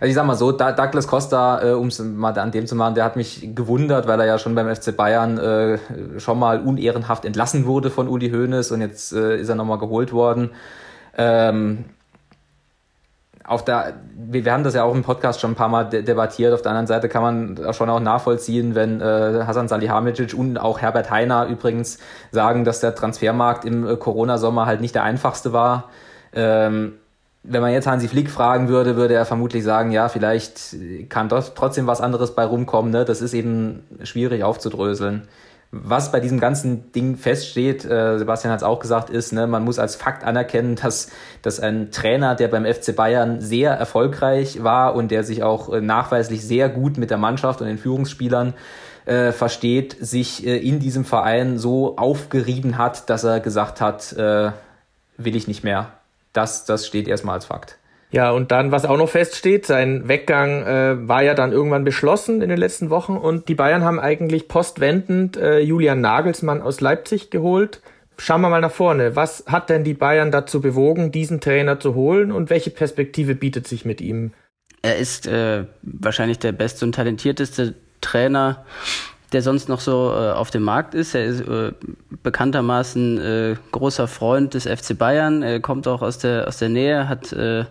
Also 0.00 0.08
ich 0.08 0.14
sag 0.14 0.26
mal 0.26 0.34
so, 0.34 0.50
Douglas 0.52 1.06
Costa, 1.06 1.62
äh, 1.62 1.72
um 1.72 1.86
es 1.86 1.98
mal 2.00 2.36
an 2.38 2.50
dem 2.50 2.66
zu 2.66 2.74
machen, 2.74 2.94
der 2.94 3.04
hat 3.04 3.16
mich 3.16 3.54
gewundert, 3.54 4.08
weil 4.08 4.18
er 4.20 4.26
ja 4.26 4.38
schon 4.38 4.54
beim 4.54 4.74
FC 4.74 4.96
Bayern 4.96 5.38
äh, 5.38 5.78
schon 6.18 6.38
mal 6.38 6.60
unehrenhaft 6.60 7.24
entlassen 7.24 7.64
wurde 7.64 7.90
von 7.90 8.08
Uli 8.08 8.30
Hoeneß 8.30 8.72
und 8.72 8.80
jetzt 8.80 9.12
äh, 9.12 9.38
ist 9.38 9.48
er 9.48 9.54
nochmal 9.54 9.78
geholt 9.78 10.12
worden. 10.12 10.50
Ähm, 11.16 11.84
auf 13.46 13.64
der, 13.64 13.94
wir 14.16 14.50
haben 14.50 14.64
das 14.64 14.74
ja 14.74 14.84
auch 14.84 14.94
im 14.94 15.02
Podcast 15.02 15.40
schon 15.40 15.52
ein 15.52 15.54
paar 15.54 15.68
Mal 15.68 15.84
de 15.84 16.02
debattiert. 16.02 16.54
Auf 16.54 16.62
der 16.62 16.70
anderen 16.70 16.86
Seite 16.86 17.08
kann 17.10 17.22
man 17.22 17.74
schon 17.74 17.90
auch 17.90 18.00
nachvollziehen, 18.00 18.74
wenn 18.74 19.00
äh, 19.00 19.44
Hasan 19.46 19.68
Salihamidzic 19.68 20.34
und 20.34 20.56
auch 20.56 20.80
Herbert 20.80 21.10
Heiner 21.10 21.46
übrigens 21.46 21.98
sagen, 22.32 22.64
dass 22.64 22.80
der 22.80 22.94
Transfermarkt 22.94 23.66
im 23.66 23.86
äh, 23.86 23.96
Corona-Sommer 23.96 24.64
halt 24.64 24.80
nicht 24.80 24.94
der 24.94 25.02
einfachste 25.02 25.52
war. 25.52 25.90
Ähm, 26.32 26.94
wenn 27.42 27.60
man 27.60 27.72
jetzt 27.72 27.86
Hansi 27.86 28.08
Flick 28.08 28.30
fragen 28.30 28.68
würde, 28.68 28.96
würde 28.96 29.12
er 29.12 29.26
vermutlich 29.26 29.62
sagen, 29.62 29.90
ja, 29.90 30.08
vielleicht 30.08 30.76
kann 31.10 31.28
trotzdem 31.28 31.86
was 31.86 32.00
anderes 32.00 32.34
bei 32.34 32.44
rumkommen. 32.44 32.90
Ne? 32.90 33.04
Das 33.04 33.20
ist 33.20 33.34
eben 33.34 33.84
schwierig 34.02 34.42
aufzudröseln 34.42 35.28
was 35.82 36.12
bei 36.12 36.20
diesem 36.20 36.38
ganzen 36.38 36.92
Ding 36.92 37.16
feststeht, 37.16 37.84
äh, 37.84 38.18
Sebastian 38.18 38.52
hat 38.52 38.60
es 38.60 38.64
auch 38.64 38.78
gesagt, 38.78 39.10
ist, 39.10 39.32
ne, 39.32 39.46
man 39.46 39.64
muss 39.64 39.78
als 39.78 39.96
Fakt 39.96 40.22
anerkennen, 40.22 40.76
dass, 40.82 41.10
dass 41.42 41.58
ein 41.58 41.90
Trainer, 41.90 42.34
der 42.34 42.48
beim 42.48 42.64
FC 42.64 42.94
Bayern 42.94 43.40
sehr 43.40 43.72
erfolgreich 43.72 44.62
war 44.62 44.94
und 44.94 45.10
der 45.10 45.24
sich 45.24 45.42
auch 45.42 45.72
äh, 45.72 45.80
nachweislich 45.80 46.46
sehr 46.46 46.68
gut 46.68 46.96
mit 46.96 47.10
der 47.10 47.18
Mannschaft 47.18 47.60
und 47.60 47.66
den 47.66 47.78
Führungsspielern 47.78 48.54
äh, 49.06 49.32
versteht, 49.32 49.96
sich 50.00 50.46
äh, 50.46 50.56
in 50.56 50.78
diesem 50.78 51.04
Verein 51.04 51.58
so 51.58 51.96
aufgerieben 51.96 52.78
hat, 52.78 53.10
dass 53.10 53.24
er 53.24 53.40
gesagt 53.40 53.80
hat, 53.80 54.12
äh, 54.12 54.52
will 55.16 55.36
ich 55.36 55.48
nicht 55.48 55.64
mehr. 55.64 55.90
Das, 56.32 56.64
das 56.64 56.86
steht 56.86 57.08
erstmal 57.08 57.34
als 57.34 57.46
Fakt. 57.46 57.78
Ja, 58.14 58.30
und 58.30 58.52
dann, 58.52 58.70
was 58.70 58.84
auch 58.84 58.96
noch 58.96 59.08
feststeht, 59.08 59.66
sein 59.66 60.06
Weggang 60.06 60.62
äh, 60.62 61.08
war 61.08 61.24
ja 61.24 61.34
dann 61.34 61.50
irgendwann 61.50 61.82
beschlossen 61.82 62.42
in 62.42 62.48
den 62.48 62.58
letzten 62.58 62.88
Wochen 62.88 63.16
und 63.16 63.48
die 63.48 63.56
Bayern 63.56 63.82
haben 63.82 63.98
eigentlich 63.98 64.46
postwendend 64.46 65.36
äh, 65.36 65.58
Julian 65.58 66.00
Nagelsmann 66.00 66.62
aus 66.62 66.80
Leipzig 66.80 67.30
geholt. 67.30 67.80
Schauen 68.16 68.40
wir 68.42 68.50
mal 68.50 68.60
nach 68.60 68.70
vorne. 68.70 69.16
Was 69.16 69.46
hat 69.48 69.68
denn 69.68 69.82
die 69.82 69.94
Bayern 69.94 70.30
dazu 70.30 70.60
bewogen, 70.60 71.10
diesen 71.10 71.40
Trainer 71.40 71.80
zu 71.80 71.96
holen 71.96 72.30
und 72.30 72.50
welche 72.50 72.70
Perspektive 72.70 73.34
bietet 73.34 73.66
sich 73.66 73.84
mit 73.84 74.00
ihm? 74.00 74.30
Er 74.82 74.96
ist 74.96 75.26
äh, 75.26 75.64
wahrscheinlich 75.82 76.38
der 76.38 76.52
beste 76.52 76.84
und 76.84 76.94
talentierteste 76.94 77.74
Trainer, 78.00 78.64
der 79.34 79.42
sonst 79.42 79.68
noch 79.68 79.80
so 79.80 80.12
äh, 80.12 80.30
auf 80.30 80.50
dem 80.50 80.62
Markt 80.62 80.94
ist. 80.94 81.14
Er 81.14 81.24
ist 81.24 81.40
äh, 81.40 81.72
bekanntermaßen 82.22 83.18
äh, 83.18 83.56
großer 83.72 84.08
Freund 84.08 84.54
des 84.54 84.66
FC 84.66 84.96
Bayern. 84.96 85.42
Er 85.42 85.60
kommt 85.60 85.86
auch 85.88 86.02
aus 86.02 86.18
der, 86.18 86.48
aus 86.48 86.58
der 86.58 86.68
Nähe, 86.68 87.08
hat 87.08 87.32
äh, 87.32 87.64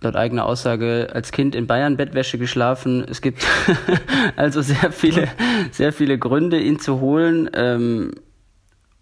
laut 0.00 0.16
eigener 0.16 0.46
Aussage 0.46 1.10
als 1.12 1.30
Kind 1.32 1.54
in 1.54 1.66
Bayern 1.66 1.96
Bettwäsche 1.96 2.38
geschlafen. 2.38 3.04
Es 3.08 3.20
gibt 3.20 3.46
also 4.36 4.62
sehr 4.62 4.90
viele, 4.90 5.28
sehr 5.70 5.92
viele 5.92 6.18
Gründe, 6.18 6.58
ihn 6.58 6.80
zu 6.80 7.00
holen. 7.00 7.50
Ähm, 7.54 8.12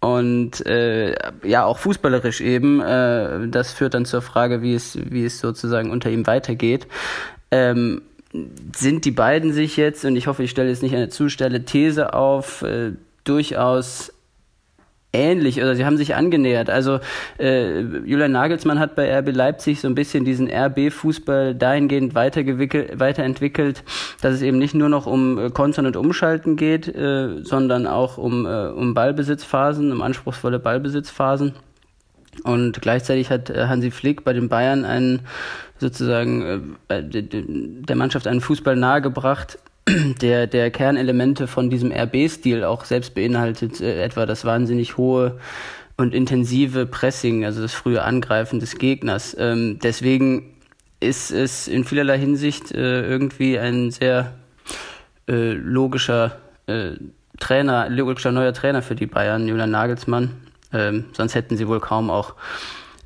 und 0.01 0.65
äh, 0.65 1.15
ja, 1.43 1.65
auch 1.65 1.77
fußballerisch 1.77 2.41
eben. 2.41 2.81
Äh, 2.81 3.47
das 3.49 3.71
führt 3.71 3.93
dann 3.93 4.05
zur 4.05 4.21
Frage, 4.21 4.61
wie 4.61 4.73
es, 4.73 4.97
wie 5.09 5.25
es 5.25 5.39
sozusagen 5.39 5.91
unter 5.91 6.09
ihm 6.09 6.27
weitergeht. 6.27 6.87
Ähm, 7.51 8.01
sind 8.75 9.05
die 9.05 9.11
beiden 9.11 9.53
sich 9.53 9.77
jetzt, 9.77 10.05
und 10.05 10.15
ich 10.15 10.27
hoffe, 10.27 10.43
ich 10.43 10.51
stelle 10.51 10.69
jetzt 10.69 10.83
nicht 10.83 10.95
eine 10.95 11.09
zu 11.09 11.29
steile 11.29 11.65
These 11.65 12.13
auf, 12.13 12.61
äh, 12.61 12.91
durchaus 13.23 14.13
ähnlich 15.11 15.59
oder 15.59 15.75
sie 15.75 15.85
haben 15.85 15.97
sich 15.97 16.15
angenähert. 16.15 16.69
Also 16.69 16.99
äh, 17.39 17.79
Julian 17.81 18.31
Nagelsmann 18.31 18.79
hat 18.79 18.95
bei 18.95 19.11
RB 19.19 19.35
Leipzig 19.35 19.81
so 19.81 19.87
ein 19.87 19.95
bisschen 19.95 20.23
diesen 20.23 20.47
RB-Fußball 20.47 21.55
dahingehend 21.55 22.13
weiterentwickelt, 22.13 23.83
dass 24.21 24.33
es 24.35 24.41
eben 24.41 24.59
nicht 24.59 24.75
nur 24.75 24.89
noch 24.89 25.07
um 25.07 25.39
äh, 25.39 25.49
Kontern 25.49 25.87
und 25.87 25.97
Umschalten 25.97 26.55
geht, 26.55 26.87
äh, 26.87 27.43
sondern 27.43 27.87
auch 27.87 28.17
um, 28.17 28.45
äh, 28.45 28.67
um 28.67 28.93
Ballbesitzphasen, 28.93 29.91
um 29.91 30.01
anspruchsvolle 30.01 30.59
Ballbesitzphasen. 30.59 31.53
Und 32.43 32.81
gleichzeitig 32.81 33.31
hat 33.31 33.49
äh, 33.49 33.65
Hansi 33.65 33.89
Flick 33.89 34.23
bei 34.23 34.33
den 34.33 34.47
Bayern 34.49 34.85
einen 34.85 35.21
sozusagen 35.79 36.77
äh, 36.89 37.03
der 37.03 37.95
Mannschaft 37.95 38.27
einen 38.27 38.41
Fußball 38.41 38.75
nahegebracht, 38.75 39.57
der, 40.21 40.47
der 40.47 40.71
Kernelemente 40.71 41.47
von 41.47 41.69
diesem 41.69 41.91
RB-Stil 41.91 42.63
auch 42.63 42.85
selbst 42.85 43.15
beinhaltet, 43.15 43.81
äh, 43.81 44.03
etwa 44.03 44.25
das 44.25 44.45
wahnsinnig 44.45 44.97
hohe 44.97 45.39
und 45.97 46.13
intensive 46.13 46.85
Pressing, 46.85 47.45
also 47.45 47.61
das 47.61 47.73
frühe 47.73 48.01
Angreifen 48.01 48.59
des 48.59 48.77
Gegners. 48.77 49.35
Ähm, 49.37 49.79
deswegen 49.81 50.53
ist 50.99 51.31
es 51.31 51.67
in 51.67 51.83
vielerlei 51.83 52.17
Hinsicht 52.17 52.71
äh, 52.71 53.05
irgendwie 53.05 53.57
ein 53.57 53.91
sehr 53.91 54.33
äh, 55.27 55.53
logischer 55.53 56.37
äh, 56.67 56.91
Trainer, 57.39 57.89
logischer 57.89 58.31
neuer 58.31 58.53
Trainer 58.53 58.81
für 58.81 58.95
die 58.95 59.05
Bayern, 59.07 59.47
Julian 59.47 59.71
Nagelsmann. 59.71 60.31
Ähm, 60.73 61.05
sonst 61.13 61.35
hätten 61.35 61.57
sie 61.57 61.67
wohl 61.67 61.79
kaum 61.79 62.09
auch 62.09 62.35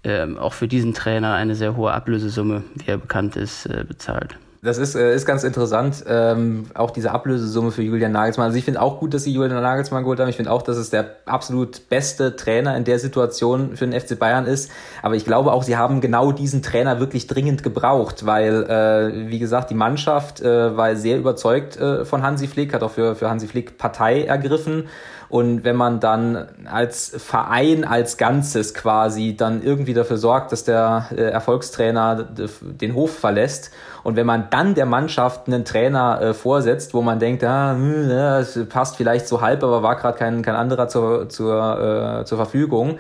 ähm, 0.04 0.38
auch 0.38 0.54
für 0.54 0.68
diesen 0.68 0.94
Trainer 0.94 1.34
eine 1.34 1.56
sehr 1.56 1.76
hohe 1.76 1.94
Ablösesumme, 1.94 2.64
wie 2.76 2.92
er 2.92 2.98
bekannt 2.98 3.36
ist, 3.36 3.66
äh, 3.66 3.86
bezahlt. 3.88 4.38
Das 4.64 4.78
ist, 4.78 4.96
äh, 4.96 5.14
ist 5.14 5.26
ganz 5.26 5.44
interessant, 5.44 6.06
ähm, 6.08 6.68
auch 6.74 6.92
diese 6.92 7.12
Ablösesumme 7.12 7.72
für 7.72 7.82
Julian 7.82 8.14
Nagelsmann. 8.14 8.46
Also 8.46 8.58
ich 8.58 8.64
finde 8.64 8.82
auch 8.82 8.98
gut, 8.98 9.14
dass 9.14 9.26
sie 9.26 9.34
Julian 9.34 9.62
Nagelsmann 9.62 10.04
geholt 10.04 10.22
haben. 10.22 10.30
Ich 10.30 10.38
finde 10.38 10.52
auch, 10.52 10.62
dass 10.62 10.78
es 10.78 10.90
der 10.90 11.18
absolut 11.26 11.90
beste 11.90 12.38
Trainer 12.38 12.78
in 12.78 12.86
der 12.86 12.98
Situation 12.98 13.76
für 13.76 13.86
den 13.86 14.00
FC 14.00 14.18
Bayern 14.18 14.46
ist. 14.46 14.72
Aber 15.02 15.16
ich 15.16 15.26
glaube 15.26 15.52
auch, 15.52 15.64
sie 15.64 15.76
haben 15.76 16.00
genau 16.00 16.32
diesen 16.32 16.62
Trainer 16.62 17.02
wirklich 17.02 17.28
dringend 17.28 17.62
gebraucht, 17.62 18.26
weil, 18.26 18.64
äh, 18.64 19.30
wie 19.30 19.40
gesagt, 19.40 19.70
die 19.70 19.76
Mannschaft 19.76 20.40
äh, 20.40 20.78
war 20.78 20.96
sehr 20.96 21.18
überzeugt 21.18 21.76
äh, 21.76 22.06
von 22.06 22.24
Hansi 22.24 22.48
Flick, 22.48 22.74
hat 22.74 22.84
auch 22.84 22.92
für, 22.92 23.16
für 23.16 23.30
Hansi 23.30 23.48
Flick 23.48 23.78
Partei 23.78 24.24
ergriffen. 24.24 24.88
Und 25.28 25.64
wenn 25.64 25.76
man 25.76 26.00
dann 26.00 26.48
als 26.72 27.12
Verein, 27.18 27.84
als 27.84 28.18
Ganzes 28.18 28.74
quasi 28.74 29.36
dann 29.36 29.62
irgendwie 29.62 29.96
dafür 29.96 30.18
sorgt, 30.18 30.52
dass 30.52 30.64
der 30.64 31.08
äh, 31.12 31.22
Erfolgstrainer 31.22 32.24
den 32.62 32.94
Hof 32.94 33.18
verlässt 33.18 33.72
und 34.04 34.16
wenn 34.18 34.26
man 34.26 34.50
dann 34.50 34.76
der 34.76 34.86
Mannschaft 34.86 35.48
einen 35.48 35.64
Trainer 35.66 36.22
äh, 36.22 36.34
vorsetzt, 36.34 36.94
wo 36.94 37.02
man 37.02 37.20
denkt, 37.20 37.44
ah, 37.44 37.74
hm, 37.74 38.10
ja, 38.10 38.40
es 38.40 38.60
passt 38.68 38.98
vielleicht 38.98 39.28
so 39.28 39.42
halb, 39.42 39.64
aber 39.64 39.82
war 39.82 39.96
gerade 39.96 40.18
kein, 40.18 40.42
kein 40.42 40.56
anderer 40.56 40.88
zur, 40.88 41.30
zur, 41.30 42.20
äh, 42.22 42.26
zur 42.26 42.38
Verfügung, 42.38 43.00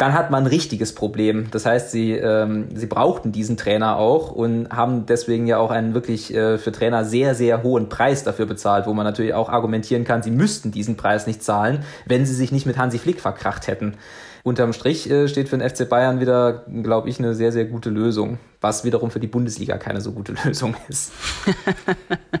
dann 0.00 0.14
hat 0.14 0.30
man 0.30 0.44
ein 0.44 0.46
richtiges 0.46 0.94
Problem. 0.94 1.48
Das 1.50 1.66
heißt, 1.66 1.90
sie, 1.90 2.12
ähm, 2.12 2.68
sie 2.74 2.86
brauchten 2.86 3.32
diesen 3.32 3.58
Trainer 3.58 3.98
auch 3.98 4.32
und 4.32 4.70
haben 4.70 5.04
deswegen 5.04 5.46
ja 5.46 5.58
auch 5.58 5.70
einen 5.70 5.92
wirklich 5.92 6.34
äh, 6.34 6.56
für 6.56 6.72
Trainer 6.72 7.04
sehr, 7.04 7.34
sehr 7.34 7.62
hohen 7.62 7.90
Preis 7.90 8.24
dafür 8.24 8.46
bezahlt, 8.46 8.86
wo 8.86 8.94
man 8.94 9.04
natürlich 9.04 9.34
auch 9.34 9.50
argumentieren 9.50 10.04
kann, 10.04 10.22
sie 10.22 10.30
müssten 10.30 10.70
diesen 10.70 10.96
Preis 10.96 11.26
nicht 11.26 11.42
zahlen, 11.42 11.84
wenn 12.06 12.24
sie 12.24 12.34
sich 12.34 12.50
nicht 12.50 12.64
mit 12.64 12.78
Hansi 12.78 12.98
Flick 12.98 13.20
verkracht 13.20 13.66
hätten. 13.66 13.98
Unterm 14.42 14.72
Strich 14.72 15.10
äh, 15.10 15.28
steht 15.28 15.50
für 15.50 15.58
den 15.58 15.68
FC 15.68 15.86
Bayern 15.88 16.18
wieder, 16.18 16.64
glaube 16.82 17.10
ich, 17.10 17.18
eine 17.18 17.34
sehr, 17.34 17.52
sehr 17.52 17.66
gute 17.66 17.90
Lösung, 17.90 18.38
was 18.62 18.84
wiederum 18.84 19.10
für 19.10 19.20
die 19.20 19.26
Bundesliga 19.26 19.76
keine 19.76 20.00
so 20.00 20.12
gute 20.12 20.34
Lösung 20.44 20.74
ist. 20.88 21.12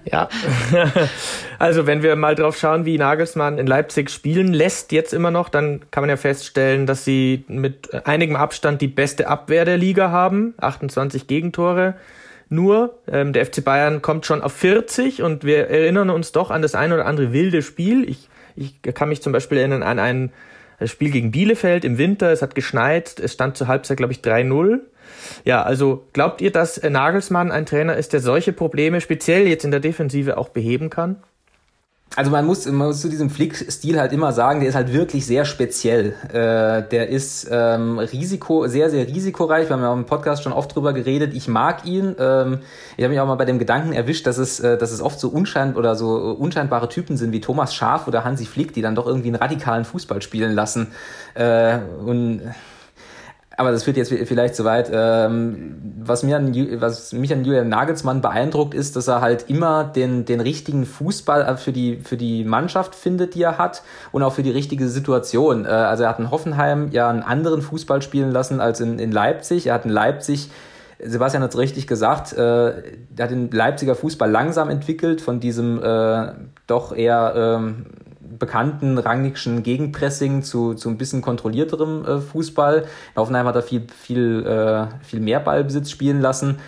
ja, 0.04 0.28
also 1.58 1.86
wenn 1.86 2.02
wir 2.02 2.16
mal 2.16 2.34
drauf 2.34 2.56
schauen, 2.56 2.86
wie 2.86 2.96
Nagelsmann 2.96 3.58
in 3.58 3.66
Leipzig 3.66 4.08
spielen 4.08 4.54
lässt, 4.54 4.92
jetzt 4.92 5.12
immer 5.12 5.30
noch, 5.30 5.50
dann 5.50 5.90
kann 5.90 6.02
man 6.02 6.08
ja 6.08 6.16
feststellen, 6.16 6.86
dass 6.86 7.04
sie 7.04 7.44
mit 7.58 8.06
einigem 8.06 8.36
Abstand 8.36 8.80
die 8.80 8.88
beste 8.88 9.28
Abwehr 9.28 9.64
der 9.64 9.76
Liga 9.76 10.10
haben, 10.10 10.54
28 10.58 11.26
Gegentore 11.26 11.94
nur. 12.48 12.98
Ähm, 13.10 13.32
der 13.32 13.46
FC 13.46 13.64
Bayern 13.64 14.02
kommt 14.02 14.26
schon 14.26 14.42
auf 14.42 14.52
40 14.52 15.22
und 15.22 15.44
wir 15.44 15.68
erinnern 15.68 16.10
uns 16.10 16.32
doch 16.32 16.50
an 16.50 16.62
das 16.62 16.74
ein 16.74 16.92
oder 16.92 17.06
andere 17.06 17.32
wilde 17.32 17.62
Spiel. 17.62 18.08
Ich, 18.08 18.28
ich 18.56 18.82
kann 18.94 19.08
mich 19.08 19.22
zum 19.22 19.32
Beispiel 19.32 19.58
erinnern 19.58 19.82
an 19.82 20.32
das 20.78 20.90
Spiel 20.90 21.10
gegen 21.10 21.30
Bielefeld 21.30 21.84
im 21.84 21.98
Winter, 21.98 22.32
es 22.32 22.42
hat 22.42 22.54
geschneit, 22.54 23.20
es 23.20 23.34
stand 23.34 23.56
zur 23.56 23.68
Halbzeit, 23.68 23.98
glaube 23.98 24.12
ich, 24.12 24.20
3-0. 24.20 24.80
Ja, 25.44 25.62
also 25.62 26.06
glaubt 26.14 26.40
ihr, 26.40 26.50
dass 26.50 26.82
Nagelsmann 26.82 27.52
ein 27.52 27.66
Trainer 27.66 27.96
ist, 27.96 28.14
der 28.14 28.20
solche 28.20 28.52
Probleme 28.52 29.00
speziell 29.00 29.46
jetzt 29.46 29.64
in 29.64 29.70
der 29.70 29.80
Defensive 29.80 30.38
auch 30.38 30.48
beheben 30.48 30.88
kann? 30.88 31.16
Also 32.16 32.32
man 32.32 32.44
muss, 32.44 32.66
man 32.66 32.88
muss 32.88 33.00
zu 33.00 33.08
diesem 33.08 33.30
Flick-Stil 33.30 34.00
halt 34.00 34.12
immer 34.12 34.32
sagen, 34.32 34.58
der 34.58 34.68
ist 34.68 34.74
halt 34.74 34.92
wirklich 34.92 35.24
sehr 35.26 35.44
speziell. 35.44 36.14
Äh, 36.28 36.88
der 36.88 37.08
ist 37.08 37.46
ähm, 37.50 38.00
Risiko, 38.00 38.66
sehr, 38.66 38.90
sehr 38.90 39.06
risikoreich. 39.06 39.68
Wir 39.68 39.76
haben 39.76 39.82
ja 39.82 39.90
auch 39.90 39.96
im 39.96 40.06
Podcast 40.06 40.42
schon 40.42 40.52
oft 40.52 40.74
drüber 40.74 40.92
geredet. 40.92 41.34
Ich 41.34 41.46
mag 41.46 41.84
ihn. 41.84 42.16
Ähm, 42.18 42.58
ich 42.96 43.04
habe 43.04 43.10
mich 43.10 43.20
auch 43.20 43.28
mal 43.28 43.36
bei 43.36 43.44
dem 43.44 43.60
Gedanken 43.60 43.92
erwischt, 43.92 44.26
dass 44.26 44.38
es, 44.38 44.58
äh, 44.58 44.76
dass 44.76 44.90
es 44.90 45.00
oft 45.00 45.20
so 45.20 45.28
unschein 45.28 45.76
oder 45.76 45.94
so 45.94 46.16
unscheinbare 46.36 46.88
Typen 46.88 47.16
sind 47.16 47.30
wie 47.30 47.40
Thomas 47.40 47.74
Schaf 47.76 48.08
oder 48.08 48.24
Hansi 48.24 48.44
Flick, 48.44 48.72
die 48.72 48.82
dann 48.82 48.96
doch 48.96 49.06
irgendwie 49.06 49.28
einen 49.28 49.36
radikalen 49.36 49.84
Fußball 49.84 50.20
spielen 50.20 50.52
lassen. 50.52 50.88
Äh, 51.34 51.78
und 52.04 52.42
aber 53.60 53.72
das 53.72 53.84
führt 53.84 53.98
jetzt 53.98 54.10
vielleicht 54.10 54.54
zu 54.54 54.64
weit. 54.64 54.90
Ähm, 54.90 55.76
was, 55.98 56.22
mir 56.22 56.38
an, 56.38 56.54
was 56.80 57.12
mich 57.12 57.30
an 57.30 57.44
Julian 57.44 57.68
Nagelsmann 57.68 58.22
beeindruckt, 58.22 58.72
ist, 58.72 58.96
dass 58.96 59.06
er 59.06 59.20
halt 59.20 59.50
immer 59.50 59.84
den, 59.84 60.24
den 60.24 60.40
richtigen 60.40 60.86
Fußball 60.86 61.42
äh, 61.42 61.56
für 61.58 61.70
die, 61.70 61.98
für 61.98 62.16
die 62.16 62.44
Mannschaft 62.44 62.94
findet, 62.94 63.34
die 63.34 63.42
er 63.42 63.58
hat 63.58 63.82
und 64.12 64.22
auch 64.22 64.32
für 64.32 64.42
die 64.42 64.50
richtige 64.50 64.88
Situation. 64.88 65.66
Äh, 65.66 65.68
also 65.68 66.04
er 66.04 66.08
hat 66.08 66.18
in 66.18 66.30
Hoffenheim 66.30 66.88
ja 66.92 67.10
einen 67.10 67.22
anderen 67.22 67.60
Fußball 67.60 68.00
spielen 68.00 68.30
lassen 68.30 68.62
als 68.62 68.80
in, 68.80 68.98
in 68.98 69.12
Leipzig. 69.12 69.66
Er 69.66 69.74
hat 69.74 69.84
in 69.84 69.90
Leipzig 69.90 70.48
Sebastian 71.02 71.42
hat 71.42 71.50
es 71.50 71.58
richtig 71.58 71.86
gesagt, 71.86 72.34
äh, 72.34 72.40
er 72.40 72.74
hat 73.18 73.30
den 73.30 73.50
Leipziger 73.50 73.94
Fußball 73.94 74.30
langsam 74.30 74.68
entwickelt 74.68 75.20
von 75.20 75.40
diesem 75.40 75.82
äh, 75.82 76.32
doch 76.66 76.94
eher 76.94 77.32
ähm, 77.36 77.86
bekannten 78.38 78.98
Rangnickschen 78.98 79.62
Gegenpressing 79.62 80.42
zu, 80.42 80.74
zu 80.74 80.88
ein 80.88 80.98
bisschen 80.98 81.22
kontrollierterem 81.22 82.04
äh, 82.04 82.20
Fußball. 82.20 82.86
Hoffenheim 83.16 83.46
hat 83.46 83.56
da 83.56 83.62
viel, 83.62 83.86
viel, 83.88 84.46
äh, 84.46 84.86
viel 85.04 85.20
mehr 85.20 85.40
Ballbesitz 85.40 85.90
spielen 85.90 86.20
lassen. 86.20 86.58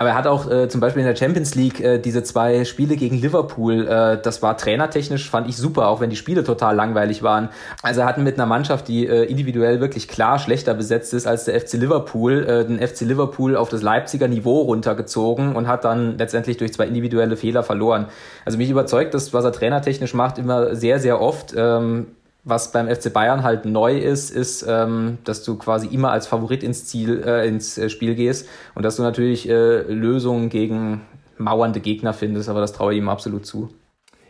Aber 0.00 0.08
er 0.08 0.14
hat 0.14 0.26
auch 0.26 0.50
äh, 0.50 0.66
zum 0.66 0.80
Beispiel 0.80 1.02
in 1.02 1.06
der 1.06 1.14
Champions 1.14 1.54
League 1.54 1.78
äh, 1.78 1.98
diese 1.98 2.22
zwei 2.22 2.64
Spiele 2.64 2.96
gegen 2.96 3.18
Liverpool, 3.18 3.86
äh, 3.86 4.18
das 4.18 4.40
war 4.40 4.56
trainertechnisch, 4.56 5.28
fand 5.28 5.46
ich 5.46 5.58
super, 5.58 5.88
auch 5.88 6.00
wenn 6.00 6.08
die 6.08 6.16
Spiele 6.16 6.42
total 6.42 6.74
langweilig 6.74 7.22
waren. 7.22 7.50
Also 7.82 8.00
er 8.00 8.06
hat 8.06 8.16
mit 8.16 8.36
einer 8.36 8.46
Mannschaft, 8.46 8.88
die 8.88 9.06
äh, 9.06 9.24
individuell 9.24 9.82
wirklich 9.82 10.08
klar 10.08 10.38
schlechter 10.38 10.72
besetzt 10.72 11.12
ist 11.12 11.26
als 11.26 11.44
der 11.44 11.60
FC 11.60 11.74
Liverpool, 11.74 12.46
äh, 12.48 12.64
den 12.64 12.78
FC 12.78 13.02
Liverpool 13.02 13.58
auf 13.58 13.68
das 13.68 13.82
Leipziger 13.82 14.26
Niveau 14.26 14.62
runtergezogen 14.62 15.54
und 15.54 15.68
hat 15.68 15.84
dann 15.84 16.16
letztendlich 16.16 16.56
durch 16.56 16.72
zwei 16.72 16.86
individuelle 16.86 17.36
Fehler 17.36 17.62
verloren. 17.62 18.06
Also 18.46 18.56
mich 18.56 18.70
überzeugt 18.70 19.12
das, 19.12 19.34
was 19.34 19.44
er 19.44 19.52
trainertechnisch 19.52 20.14
macht, 20.14 20.38
immer 20.38 20.74
sehr, 20.76 20.98
sehr 20.98 21.20
oft. 21.20 21.52
Ähm, 21.54 22.06
was 22.44 22.72
beim 22.72 22.88
FC 22.88 23.12
Bayern 23.12 23.42
halt 23.42 23.64
neu 23.64 23.98
ist, 23.98 24.30
ist, 24.30 24.64
ähm, 24.68 25.18
dass 25.24 25.44
du 25.44 25.56
quasi 25.56 25.86
immer 25.88 26.10
als 26.10 26.26
Favorit 26.26 26.62
ins 26.62 26.86
Ziel, 26.86 27.22
äh, 27.24 27.46
ins 27.46 27.76
äh, 27.78 27.90
Spiel 27.90 28.14
gehst 28.14 28.48
und 28.74 28.84
dass 28.84 28.96
du 28.96 29.02
natürlich 29.02 29.48
äh, 29.48 29.82
Lösungen 29.82 30.48
gegen 30.48 31.02
mauernde 31.38 31.80
Gegner 31.80 32.12
findest, 32.12 32.48
aber 32.48 32.60
das 32.60 32.72
traue 32.72 32.92
ich 32.92 32.98
ihm 32.98 33.08
absolut 33.08 33.46
zu. 33.46 33.70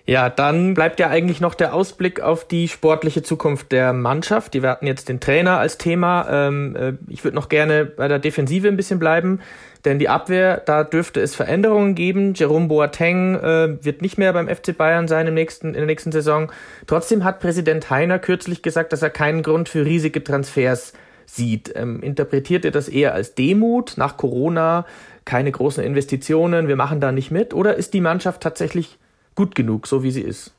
Ja, 0.07 0.29
dann 0.29 0.75
bleibt 0.75 0.99
ja 0.99 1.09
eigentlich 1.09 1.41
noch 1.41 1.55
der 1.55 1.75
Ausblick 1.75 2.21
auf 2.21 2.45
die 2.45 2.69
sportliche 2.69 3.23
Zukunft 3.23 3.71
der 3.71 3.93
Mannschaft. 3.93 4.55
Die 4.55 4.63
hatten 4.63 4.87
jetzt 4.87 5.09
den 5.09 5.21
Trainer 5.21 5.59
als 5.59 5.79
Thema. 5.79 6.27
Ähm, 6.29 6.75
äh, 6.75 6.93
ich 7.09 7.23
würde 7.23 7.37
noch 7.37 7.49
gerne 7.49 7.85
bei 7.85 8.09
der 8.09 8.19
Defensive 8.19 8.67
ein 8.67 8.77
bisschen 8.77 8.99
bleiben. 8.99 9.41
Denn 9.85 9.99
die 9.99 10.09
Abwehr, 10.09 10.63
da 10.65 10.85
dürfte 10.85 11.21
es 11.21 11.35
Veränderungen 11.35 11.95
geben. 11.95 12.35
Jerome 12.35 12.69
Boateng 12.69 13.35
äh, 13.37 13.85
wird 13.85 14.03
nicht 14.03 14.19
mehr 14.19 14.33
beim 14.33 14.49
FC 14.49 14.77
Bayern 14.77 15.09
sein 15.09 15.27
im 15.27 15.35
nächsten, 15.35 15.69
in 15.69 15.75
der 15.75 15.87
nächsten 15.87 16.13
Saison. 16.13 16.53
Trotzdem 16.87 17.25
hat 17.25 17.41
Präsident 17.41 17.91
Heiner 17.91 18.19
kürzlich 18.19 18.63
gesagt, 18.63 18.93
dass 18.93 19.03
er 19.03 19.11
keinen 19.11 19.43
Grund 19.43 19.69
für 19.69 19.85
riesige 19.85 20.23
Transfers 20.23 20.93
sieht. 21.27 21.73
Ähm, 21.75 22.03
interpretiert 22.03 22.65
er 22.65 22.73
das 22.73 22.89
eher 22.89 23.15
als 23.15 23.35
Demut 23.35 23.95
nach 23.97 24.17
Corona, 24.17 24.85
keine 25.25 25.53
großen 25.53 25.85
Investitionen, 25.85 26.69
wir 26.69 26.77
machen 26.77 27.01
da 27.01 27.13
nicht 27.13 27.31
mit? 27.31 27.55
Oder 27.55 27.77
ist 27.77 27.95
die 27.95 28.01
Mannschaft 28.01 28.43
tatsächlich 28.43 28.99
gut 29.35 29.55
genug, 29.55 29.87
so 29.87 30.03
wie 30.03 30.11
sie 30.11 30.23
ist? 30.23 30.55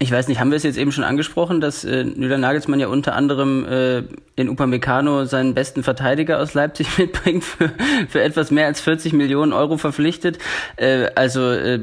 Ich 0.00 0.12
weiß 0.12 0.28
nicht, 0.28 0.38
haben 0.38 0.50
wir 0.50 0.56
es 0.56 0.62
jetzt 0.62 0.78
eben 0.78 0.92
schon 0.92 1.02
angesprochen, 1.02 1.60
dass 1.60 1.84
äh, 1.84 2.04
Nüder 2.04 2.38
Nagelsmann 2.38 2.78
ja 2.78 2.86
unter 2.86 3.16
anderem 3.16 3.66
äh, 3.66 4.04
in 4.36 4.48
Upamecano 4.48 5.24
seinen 5.24 5.54
besten 5.54 5.82
Verteidiger 5.82 6.38
aus 6.40 6.54
Leipzig 6.54 6.98
mitbringt, 6.98 7.42
für, 7.42 7.72
für 8.08 8.22
etwas 8.22 8.52
mehr 8.52 8.66
als 8.66 8.80
40 8.80 9.12
Millionen 9.12 9.52
Euro 9.52 9.76
verpflichtet. 9.76 10.38
Äh, 10.76 11.10
also 11.16 11.50
äh, 11.50 11.80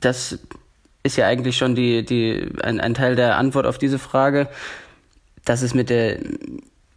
das 0.00 0.38
ist 1.02 1.16
ja 1.16 1.26
eigentlich 1.26 1.56
schon 1.56 1.74
die, 1.74 2.04
die, 2.04 2.48
ein, 2.62 2.80
ein 2.80 2.94
Teil 2.94 3.16
der 3.16 3.36
Antwort 3.36 3.66
auf 3.66 3.78
diese 3.78 3.98
Frage, 3.98 4.48
dass 5.44 5.62
es 5.62 5.74
mit 5.74 5.90
der 5.90 6.18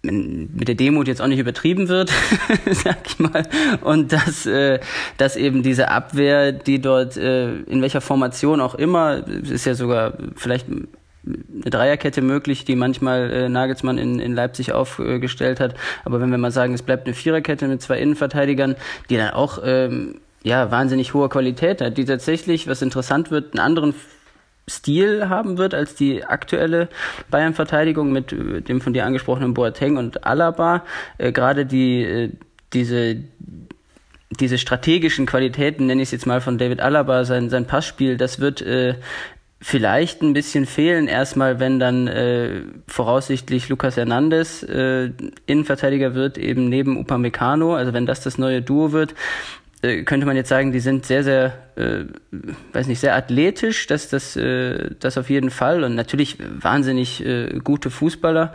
mit 0.03 0.67
der 0.67 0.75
Demut 0.75 1.07
jetzt 1.07 1.21
auch 1.21 1.27
nicht 1.27 1.39
übertrieben 1.39 1.87
wird, 1.87 2.11
sag 2.71 2.97
ich 3.05 3.19
mal, 3.19 3.43
und 3.81 4.11
dass, 4.11 4.45
äh, 4.45 4.79
dass 5.17 5.35
eben 5.35 5.61
diese 5.61 5.89
Abwehr, 5.89 6.51
die 6.51 6.81
dort 6.81 7.17
äh, 7.17 7.53
in 7.53 7.81
welcher 7.81 8.01
Formation 8.01 8.61
auch 8.61 8.75
immer, 8.75 9.27
ist 9.27 9.65
ja 9.65 9.75
sogar 9.75 10.13
vielleicht 10.35 10.67
eine 10.67 11.69
Dreierkette 11.69 12.21
möglich, 12.21 12.65
die 12.65 12.75
manchmal 12.75 13.31
äh, 13.31 13.49
Nagelsmann 13.49 13.99
in, 13.99 14.19
in 14.19 14.33
Leipzig 14.33 14.73
aufgestellt 14.73 15.59
hat. 15.59 15.75
Aber 16.03 16.19
wenn 16.19 16.31
wir 16.31 16.39
mal 16.39 16.51
sagen, 16.51 16.73
es 16.73 16.81
bleibt 16.81 17.05
eine 17.05 17.13
Viererkette 17.13 17.67
mit 17.67 17.81
zwei 17.81 17.99
Innenverteidigern, 17.99 18.75
die 19.09 19.17
dann 19.17 19.31
auch 19.31 19.59
ähm, 19.63 20.19
ja 20.41 20.71
wahnsinnig 20.71 21.13
hohe 21.13 21.29
Qualität 21.29 21.79
hat, 21.81 21.97
die 21.97 22.05
tatsächlich, 22.05 22.67
was 22.67 22.81
interessant 22.81 23.29
wird, 23.29 23.53
einen 23.53 23.63
anderen 23.63 23.93
Stil 24.69 25.27
haben 25.29 25.57
wird 25.57 25.73
als 25.73 25.95
die 25.95 26.23
aktuelle 26.23 26.87
Bayern-Verteidigung 27.29 28.11
mit 28.11 28.31
äh, 28.31 28.61
dem 28.61 28.81
von 28.81 28.93
dir 28.93 29.05
angesprochenen 29.05 29.53
Boateng 29.53 29.97
und 29.97 30.25
Alaba. 30.25 30.83
Äh, 31.17 31.31
Gerade 31.31 31.65
die 31.65 32.03
äh, 32.03 32.29
diese 32.73 33.17
diese 34.39 34.57
strategischen 34.57 35.25
Qualitäten, 35.25 35.87
nenne 35.87 36.01
ich 36.01 36.07
es 36.07 36.11
jetzt 36.11 36.25
mal 36.25 36.39
von 36.39 36.57
David 36.57 36.79
Alaba, 36.79 37.25
sein, 37.25 37.49
sein 37.49 37.67
Passspiel, 37.67 38.15
das 38.15 38.39
wird 38.39 38.61
äh, 38.61 38.95
vielleicht 39.61 40.23
ein 40.23 40.33
bisschen 40.33 40.65
fehlen, 40.65 41.07
erstmal, 41.07 41.59
wenn 41.59 41.79
dann 41.79 42.07
äh, 42.07 42.61
voraussichtlich 42.87 43.69
Lucas 43.69 43.95
Hernandez 43.95 44.63
äh, 44.63 45.11
Innenverteidiger 45.45 46.15
wird, 46.15 46.37
eben 46.37 46.67
neben 46.69 46.97
Upamecano, 46.97 47.75
also 47.75 47.93
wenn 47.93 48.07
das 48.07 48.21
das 48.21 48.37
neue 48.37 48.61
Duo 48.61 48.91
wird, 48.91 49.13
äh, 49.81 50.03
könnte 50.03 50.25
man 50.25 50.35
jetzt 50.35 50.49
sagen, 50.49 50.71
die 50.71 50.79
sind 50.79 51.05
sehr, 51.05 51.23
sehr, 51.23 51.53
äh, 51.75 52.05
weiß 52.73 52.87
nicht, 52.87 52.99
sehr 52.99 53.15
athletisch, 53.15 53.87
das, 53.87 54.09
das, 54.09 54.35
äh, 54.35 54.91
das 54.99 55.17
auf 55.17 55.29
jeden 55.29 55.49
Fall 55.49 55.83
und 55.83 55.95
natürlich 55.95 56.37
wahnsinnig 56.39 57.25
äh, 57.25 57.59
gute 57.63 57.89
Fußballer, 57.89 58.53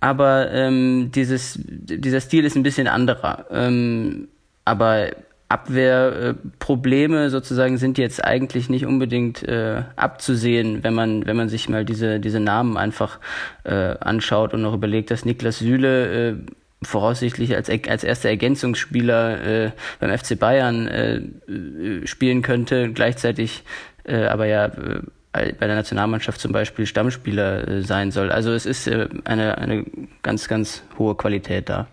aber 0.00 0.50
ähm, 0.52 1.10
dieses, 1.14 1.58
dieser 1.62 2.20
Stil 2.20 2.44
ist 2.44 2.56
ein 2.56 2.64
bisschen 2.64 2.88
anderer. 2.88 3.46
Ähm, 3.50 4.28
aber 4.64 5.10
Abwehrprobleme 5.52 7.28
sozusagen 7.28 7.76
sind 7.76 7.98
jetzt 7.98 8.24
eigentlich 8.24 8.70
nicht 8.70 8.86
unbedingt 8.86 9.42
äh, 9.42 9.82
abzusehen, 9.96 10.82
wenn 10.82 10.94
man 10.94 11.26
wenn 11.26 11.36
man 11.36 11.50
sich 11.50 11.68
mal 11.68 11.84
diese 11.84 12.20
diese 12.20 12.40
Namen 12.40 12.78
einfach 12.78 13.20
äh, 13.64 13.96
anschaut 14.00 14.54
und 14.54 14.62
noch 14.62 14.72
überlegt, 14.72 15.10
dass 15.10 15.26
Niklas 15.26 15.58
Süle 15.58 16.30
äh, 16.30 16.36
voraussichtlich 16.84 17.54
als, 17.54 17.70
als 17.70 18.04
erster 18.04 18.28
Ergänzungsspieler 18.28 19.66
äh, 19.66 19.70
beim 20.00 20.16
FC 20.16 20.38
Bayern 20.38 20.88
äh, 20.88 21.16
äh, 21.16 22.06
spielen 22.06 22.42
könnte, 22.42 22.92
gleichzeitig 22.92 23.64
äh, 24.04 24.24
aber 24.24 24.46
ja 24.46 24.66
äh, 24.66 25.02
bei 25.32 25.66
der 25.66 25.76
Nationalmannschaft 25.76 26.40
zum 26.40 26.52
Beispiel 26.52 26.86
Stammspieler 26.86 27.66
äh, 27.66 27.82
sein 27.82 28.10
soll. 28.10 28.30
Also 28.30 28.52
es 28.52 28.66
ist 28.66 28.86
äh, 28.86 29.08
eine, 29.24 29.58
eine 29.58 29.84
ganz, 30.22 30.48
ganz 30.48 30.82
hohe 30.98 31.14
Qualität 31.14 31.68
da. 31.68 31.88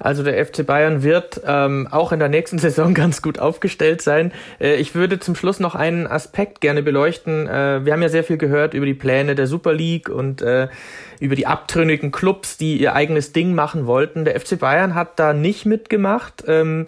Also 0.00 0.22
der 0.22 0.44
FC 0.44 0.66
Bayern 0.66 1.02
wird 1.02 1.42
ähm, 1.46 1.86
auch 1.90 2.10
in 2.10 2.18
der 2.18 2.28
nächsten 2.28 2.58
Saison 2.58 2.94
ganz 2.94 3.22
gut 3.22 3.38
aufgestellt 3.38 4.02
sein. 4.02 4.32
Äh, 4.58 4.76
ich 4.76 4.94
würde 4.94 5.20
zum 5.20 5.36
Schluss 5.36 5.60
noch 5.60 5.74
einen 5.74 6.06
Aspekt 6.06 6.60
gerne 6.60 6.82
beleuchten. 6.82 7.46
Äh, 7.46 7.84
wir 7.84 7.92
haben 7.92 8.02
ja 8.02 8.08
sehr 8.08 8.24
viel 8.24 8.38
gehört 8.38 8.74
über 8.74 8.86
die 8.86 8.94
Pläne 8.94 9.34
der 9.34 9.46
Super 9.46 9.72
League 9.72 10.08
und 10.08 10.42
äh, 10.42 10.68
über 11.20 11.36
die 11.36 11.46
abtrünnigen 11.46 12.10
Clubs, 12.10 12.56
die 12.56 12.78
ihr 12.78 12.94
eigenes 12.94 13.32
Ding 13.32 13.54
machen 13.54 13.86
wollten. 13.86 14.24
Der 14.24 14.40
FC 14.40 14.58
Bayern 14.58 14.94
hat 14.94 15.18
da 15.18 15.32
nicht 15.34 15.66
mitgemacht. 15.66 16.44
Ähm, 16.48 16.86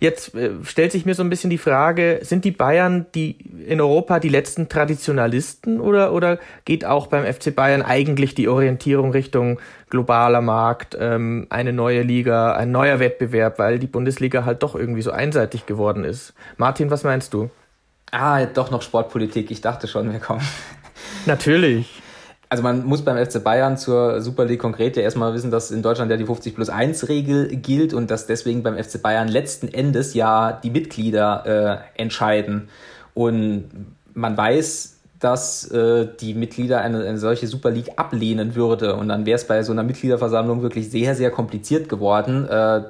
Jetzt 0.00 0.34
äh, 0.34 0.50
stellt 0.62 0.92
sich 0.92 1.04
mir 1.06 1.14
so 1.14 1.22
ein 1.22 1.30
bisschen 1.30 1.50
die 1.50 1.58
Frage, 1.58 2.20
sind 2.22 2.44
die 2.44 2.52
Bayern 2.52 3.06
die 3.14 3.36
in 3.66 3.80
Europa 3.80 4.20
die 4.20 4.28
letzten 4.28 4.68
Traditionalisten 4.68 5.80
oder, 5.80 6.12
oder 6.12 6.38
geht 6.64 6.84
auch 6.84 7.08
beim 7.08 7.24
FC 7.24 7.54
Bayern 7.54 7.82
eigentlich 7.82 8.34
die 8.34 8.48
Orientierung 8.48 9.10
Richtung 9.10 9.58
globaler 9.90 10.40
Markt, 10.40 10.96
ähm, 11.00 11.46
eine 11.50 11.72
neue 11.72 12.02
Liga, 12.02 12.52
ein 12.52 12.70
neuer 12.70 13.00
Wettbewerb, 13.00 13.58
weil 13.58 13.78
die 13.78 13.86
Bundesliga 13.86 14.44
halt 14.44 14.62
doch 14.62 14.76
irgendwie 14.76 15.02
so 15.02 15.10
einseitig 15.10 15.66
geworden 15.66 16.04
ist? 16.04 16.32
Martin, 16.56 16.90
was 16.90 17.02
meinst 17.02 17.34
du? 17.34 17.50
Ah, 18.12 18.46
doch 18.46 18.70
noch 18.70 18.82
Sportpolitik. 18.82 19.50
Ich 19.50 19.60
dachte 19.60 19.88
schon, 19.88 20.12
wir 20.12 20.20
kommen. 20.20 20.46
Natürlich 21.26 21.97
also 22.48 22.62
man 22.62 22.86
muss 22.86 23.02
beim 23.02 23.22
FC 23.24 23.42
Bayern 23.42 23.76
zur 23.76 24.22
Super 24.22 24.44
League 24.46 24.60
konkret 24.60 24.96
ja 24.96 25.02
erstmal 25.02 25.34
wissen, 25.34 25.50
dass 25.50 25.70
in 25.70 25.82
Deutschland 25.82 26.10
ja 26.10 26.16
die 26.16 26.24
50 26.24 26.54
plus 26.54 26.70
1 26.70 27.08
Regel 27.08 27.48
gilt 27.48 27.92
und 27.92 28.10
dass 28.10 28.26
deswegen 28.26 28.62
beim 28.62 28.82
FC 28.82 29.02
Bayern 29.02 29.28
letzten 29.28 29.68
Endes 29.68 30.14
ja 30.14 30.52
die 30.52 30.70
Mitglieder 30.70 31.82
äh, 31.96 32.00
entscheiden. 32.00 32.68
Und 33.12 33.64
man 34.14 34.36
weiß, 34.36 34.96
dass 35.20 35.70
äh, 35.70 36.08
die 36.20 36.32
Mitglieder 36.32 36.80
eine, 36.80 37.04
eine 37.04 37.18
solche 37.18 37.46
Super 37.46 37.70
League 37.70 37.90
ablehnen 37.96 38.54
würde. 38.54 38.96
Und 38.96 39.08
dann 39.08 39.26
wäre 39.26 39.36
es 39.36 39.46
bei 39.46 39.62
so 39.62 39.72
einer 39.72 39.82
Mitgliederversammlung 39.82 40.62
wirklich 40.62 40.90
sehr, 40.90 41.14
sehr 41.14 41.30
kompliziert 41.30 41.88
geworden, 41.88 42.48
äh, 42.48 42.82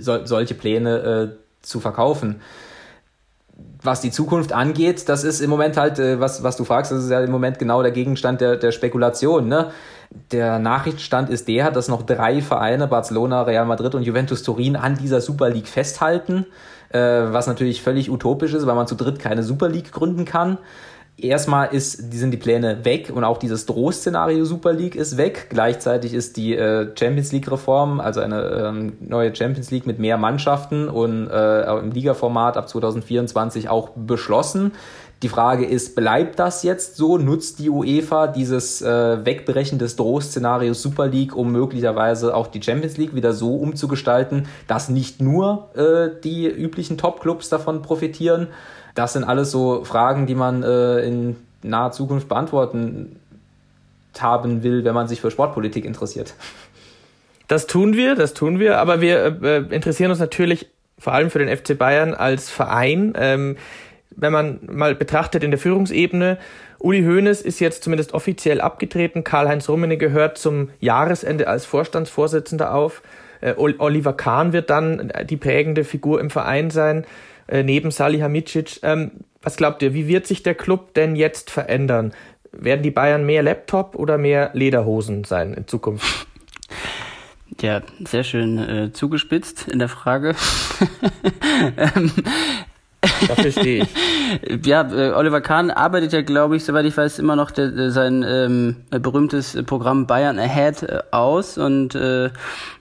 so, 0.00 0.24
solche 0.24 0.54
Pläne 0.54 0.98
äh, 0.98 1.28
zu 1.62 1.80
verkaufen 1.80 2.40
was 3.88 4.00
die 4.00 4.10
Zukunft 4.10 4.52
angeht, 4.52 5.08
das 5.08 5.24
ist 5.24 5.40
im 5.40 5.50
Moment 5.50 5.76
halt, 5.76 5.98
äh, 5.98 6.20
was, 6.20 6.42
was 6.42 6.56
du 6.56 6.64
fragst, 6.64 6.92
das 6.92 7.04
ist 7.04 7.10
ja 7.10 7.20
im 7.20 7.30
Moment 7.30 7.58
genau 7.58 7.82
der 7.82 7.90
Gegenstand 7.90 8.40
der, 8.40 8.56
der 8.56 8.70
Spekulation. 8.70 9.48
Ne? 9.48 9.70
Der 10.30 10.58
Nachrichtenstand 10.58 11.30
ist 11.30 11.48
der, 11.48 11.70
dass 11.70 11.88
noch 11.88 12.02
drei 12.02 12.40
Vereine, 12.40 12.86
Barcelona, 12.86 13.42
Real 13.42 13.66
Madrid 13.66 13.94
und 13.94 14.02
Juventus 14.02 14.42
Turin, 14.42 14.76
an 14.76 14.96
dieser 14.96 15.20
Super 15.20 15.50
League 15.50 15.68
festhalten, 15.68 16.46
äh, 16.90 16.98
was 16.98 17.46
natürlich 17.46 17.82
völlig 17.82 18.10
utopisch 18.10 18.54
ist, 18.54 18.66
weil 18.66 18.74
man 18.74 18.86
zu 18.86 18.94
dritt 18.94 19.18
keine 19.18 19.42
Super 19.42 19.68
League 19.68 19.92
gründen 19.92 20.24
kann 20.24 20.58
erstmal 21.18 21.74
ist, 21.74 22.12
die 22.12 22.16
sind 22.16 22.30
die 22.30 22.36
Pläne 22.36 22.84
weg 22.84 23.10
und 23.14 23.24
auch 23.24 23.38
dieses 23.38 23.66
Drohszenario 23.66 24.44
Super 24.44 24.72
League 24.72 24.94
ist 24.94 25.16
weg. 25.16 25.48
Gleichzeitig 25.50 26.14
ist 26.14 26.36
die 26.36 26.54
äh, 26.54 26.90
Champions 26.98 27.32
League 27.32 27.50
Reform, 27.50 28.00
also 28.00 28.20
eine 28.20 28.42
ähm, 28.42 28.92
neue 29.00 29.34
Champions 29.34 29.70
League 29.70 29.86
mit 29.86 29.98
mehr 29.98 30.16
Mannschaften 30.16 30.88
und 30.88 31.28
äh, 31.28 31.78
im 31.78 31.90
Ligaformat 31.90 32.56
ab 32.56 32.68
2024 32.68 33.68
auch 33.68 33.90
beschlossen. 33.90 34.72
Die 35.22 35.28
Frage 35.28 35.66
ist, 35.66 35.96
bleibt 35.96 36.38
das 36.38 36.62
jetzt 36.62 36.96
so? 36.96 37.18
Nutzt 37.18 37.58
die 37.58 37.70
UEFA 37.70 38.28
dieses 38.28 38.80
äh, 38.82 39.24
Wegbrechen 39.24 39.78
des 39.80 39.96
Drohszenarios 39.96 40.80
Super 40.80 41.08
League, 41.08 41.34
um 41.34 41.50
möglicherweise 41.50 42.36
auch 42.36 42.46
die 42.46 42.62
Champions 42.62 42.96
League 42.98 43.16
wieder 43.16 43.32
so 43.32 43.56
umzugestalten, 43.56 44.46
dass 44.68 44.88
nicht 44.88 45.20
nur 45.20 45.70
äh, 45.74 46.20
die 46.22 46.46
üblichen 46.46 46.98
Top-Clubs 46.98 47.48
davon 47.48 47.82
profitieren? 47.82 48.46
Das 48.94 49.14
sind 49.14 49.24
alles 49.24 49.50
so 49.50 49.84
Fragen, 49.84 50.26
die 50.26 50.36
man 50.36 50.62
äh, 50.62 51.00
in 51.00 51.36
naher 51.62 51.90
Zukunft 51.90 52.28
beantworten 52.28 53.16
haben 54.20 54.62
will, 54.62 54.84
wenn 54.84 54.94
man 54.94 55.08
sich 55.08 55.20
für 55.20 55.32
Sportpolitik 55.32 55.84
interessiert. 55.84 56.34
Das 57.48 57.66
tun 57.66 57.94
wir, 57.94 58.14
das 58.14 58.34
tun 58.34 58.58
wir, 58.60 58.78
aber 58.78 59.00
wir 59.00 59.42
äh, 59.42 59.74
interessieren 59.74 60.10
uns 60.10 60.20
natürlich 60.20 60.68
vor 60.98 61.12
allem 61.12 61.30
für 61.30 61.38
den 61.38 61.56
FC 61.56 61.78
Bayern 61.78 62.14
als 62.14 62.50
Verein. 62.50 63.14
Ähm, 63.16 63.56
wenn 64.10 64.32
man 64.32 64.60
mal 64.70 64.94
betrachtet 64.94 65.44
in 65.44 65.50
der 65.50 65.58
Führungsebene, 65.58 66.38
Uli 66.78 67.02
Hoeneß 67.02 67.42
ist 67.42 67.60
jetzt 67.60 67.82
zumindest 67.82 68.14
offiziell 68.14 68.60
abgetreten. 68.60 69.24
Karl-Heinz 69.24 69.68
Rummenigge 69.68 70.08
gehört 70.08 70.38
zum 70.38 70.70
Jahresende 70.80 71.48
als 71.48 71.66
Vorstandsvorsitzender 71.66 72.72
auf. 72.74 73.02
Äh, 73.40 73.54
Oliver 73.56 74.12
Kahn 74.12 74.52
wird 74.52 74.70
dann 74.70 75.12
die 75.28 75.36
prägende 75.36 75.84
Figur 75.84 76.20
im 76.20 76.30
Verein 76.30 76.70
sein, 76.70 77.04
äh, 77.48 77.62
neben 77.62 77.90
Salihamidzic. 77.90 78.80
Ähm, 78.82 79.10
was 79.42 79.56
glaubt 79.56 79.82
ihr, 79.82 79.94
wie 79.94 80.08
wird 80.08 80.26
sich 80.26 80.42
der 80.42 80.54
Club 80.54 80.94
denn 80.94 81.16
jetzt 81.16 81.50
verändern? 81.50 82.12
Werden 82.52 82.82
die 82.82 82.90
Bayern 82.90 83.26
mehr 83.26 83.42
Laptop 83.42 83.94
oder 83.94 84.18
mehr 84.18 84.50
Lederhosen 84.54 85.24
sein 85.24 85.54
in 85.54 85.66
Zukunft? 85.66 86.26
Ja, 87.60 87.82
sehr 88.04 88.22
schön 88.22 88.58
äh, 88.58 88.92
zugespitzt 88.92 89.66
in 89.68 89.80
der 89.80 89.88
Frage. 89.88 90.36
ähm, 91.76 92.12
Dafür 93.26 93.52
stehe 93.52 93.82
ich. 93.82 94.66
ja, 94.66 94.88
äh, 94.92 95.12
Oliver 95.12 95.40
Kahn 95.40 95.70
arbeitet 95.70 96.12
ja, 96.12 96.22
glaube 96.22 96.56
ich, 96.56 96.64
soweit 96.64 96.84
ich 96.84 96.96
weiß, 96.96 97.18
immer 97.18 97.36
noch 97.36 97.50
der, 97.50 97.90
sein 97.90 98.24
ähm, 98.26 98.76
berühmtes 98.90 99.58
Programm 99.64 100.06
Bayern 100.06 100.38
Ahead 100.38 100.82
äh, 100.82 101.00
aus. 101.10 101.58
Und 101.58 101.94
äh, 101.94 102.30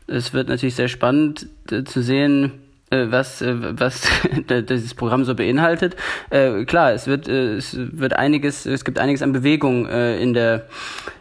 es 0.07 0.33
wird 0.33 0.49
natürlich 0.49 0.75
sehr 0.75 0.87
spannend 0.87 1.47
zu 1.85 2.01
sehen, 2.01 2.53
äh, 2.89 3.05
was, 3.09 3.43
was 3.43 4.07
dieses 4.69 4.93
Programm 4.93 5.25
so 5.25 5.35
beinhaltet. 5.35 5.95
Klar, 6.29 6.93
es 6.93 7.07
wird, 7.07 7.27
es 7.27 7.75
wird 7.77 8.13
einiges, 8.13 8.65
es 8.65 8.85
gibt 8.85 8.99
einiges 8.99 9.21
an 9.21 9.33
Bewegung 9.33 9.87
in 9.87 10.33
der 10.33 10.67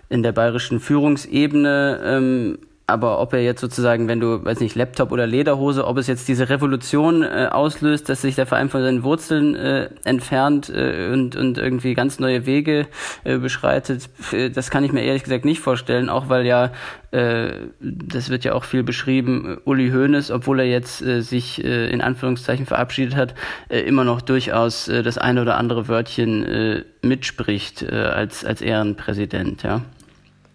in 0.08 0.22
der 0.22 0.32
bayerischen 0.32 0.80
Führungsebene. 0.80 2.00
Ähm, 2.04 2.58
aber 2.88 3.18
ob 3.18 3.32
er 3.32 3.42
jetzt 3.42 3.60
sozusagen, 3.60 4.06
wenn 4.06 4.20
du, 4.20 4.44
weiß 4.44 4.60
nicht, 4.60 4.76
Laptop 4.76 5.10
oder 5.10 5.26
Lederhose, 5.26 5.84
ob 5.86 5.98
es 5.98 6.06
jetzt 6.06 6.28
diese 6.28 6.48
Revolution 6.48 7.24
äh, 7.24 7.48
auslöst, 7.50 8.08
dass 8.08 8.22
sich 8.22 8.36
der 8.36 8.46
Verein 8.46 8.68
von 8.68 8.80
seinen 8.80 9.02
Wurzeln 9.02 9.56
äh, 9.56 9.90
entfernt 10.04 10.68
äh, 10.68 11.10
und, 11.12 11.34
und 11.34 11.58
irgendwie 11.58 11.94
ganz 11.94 12.20
neue 12.20 12.46
Wege 12.46 12.86
äh, 13.24 13.38
beschreitet, 13.38 14.08
das 14.54 14.70
kann 14.70 14.84
ich 14.84 14.92
mir 14.92 15.02
ehrlich 15.02 15.24
gesagt 15.24 15.44
nicht 15.44 15.60
vorstellen, 15.60 16.08
auch 16.08 16.28
weil 16.28 16.46
ja, 16.46 16.70
äh, 17.10 17.50
das 17.80 18.30
wird 18.30 18.44
ja 18.44 18.52
auch 18.52 18.62
viel 18.62 18.84
beschrieben, 18.84 19.58
Uli 19.64 19.90
Hoeneß, 19.90 20.30
obwohl 20.30 20.60
er 20.60 20.66
jetzt 20.66 21.02
äh, 21.02 21.22
sich 21.22 21.64
äh, 21.64 21.90
in 21.90 22.00
Anführungszeichen 22.00 22.66
verabschiedet 22.66 23.16
hat, 23.16 23.34
äh, 23.68 23.80
immer 23.80 24.04
noch 24.04 24.20
durchaus 24.20 24.86
äh, 24.86 25.02
das 25.02 25.18
eine 25.18 25.42
oder 25.42 25.56
andere 25.56 25.88
Wörtchen 25.88 26.44
äh, 26.44 26.84
mitspricht 27.02 27.82
äh, 27.82 27.96
als, 27.96 28.44
als 28.44 28.60
Ehrenpräsident, 28.60 29.64
ja. 29.64 29.82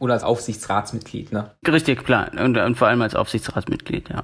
Oder 0.02 0.16
als 0.16 0.24
Aufsichtsratsmitglied, 0.24 1.32
ne? 1.32 1.52
Richtig, 1.68 2.04
klar. 2.04 2.32
Und, 2.36 2.58
und 2.58 2.76
vor 2.76 2.88
allem 2.88 3.04
als 3.04 3.14
Aufsichtsratsmitglied, 3.14 4.10
ja. 4.10 4.22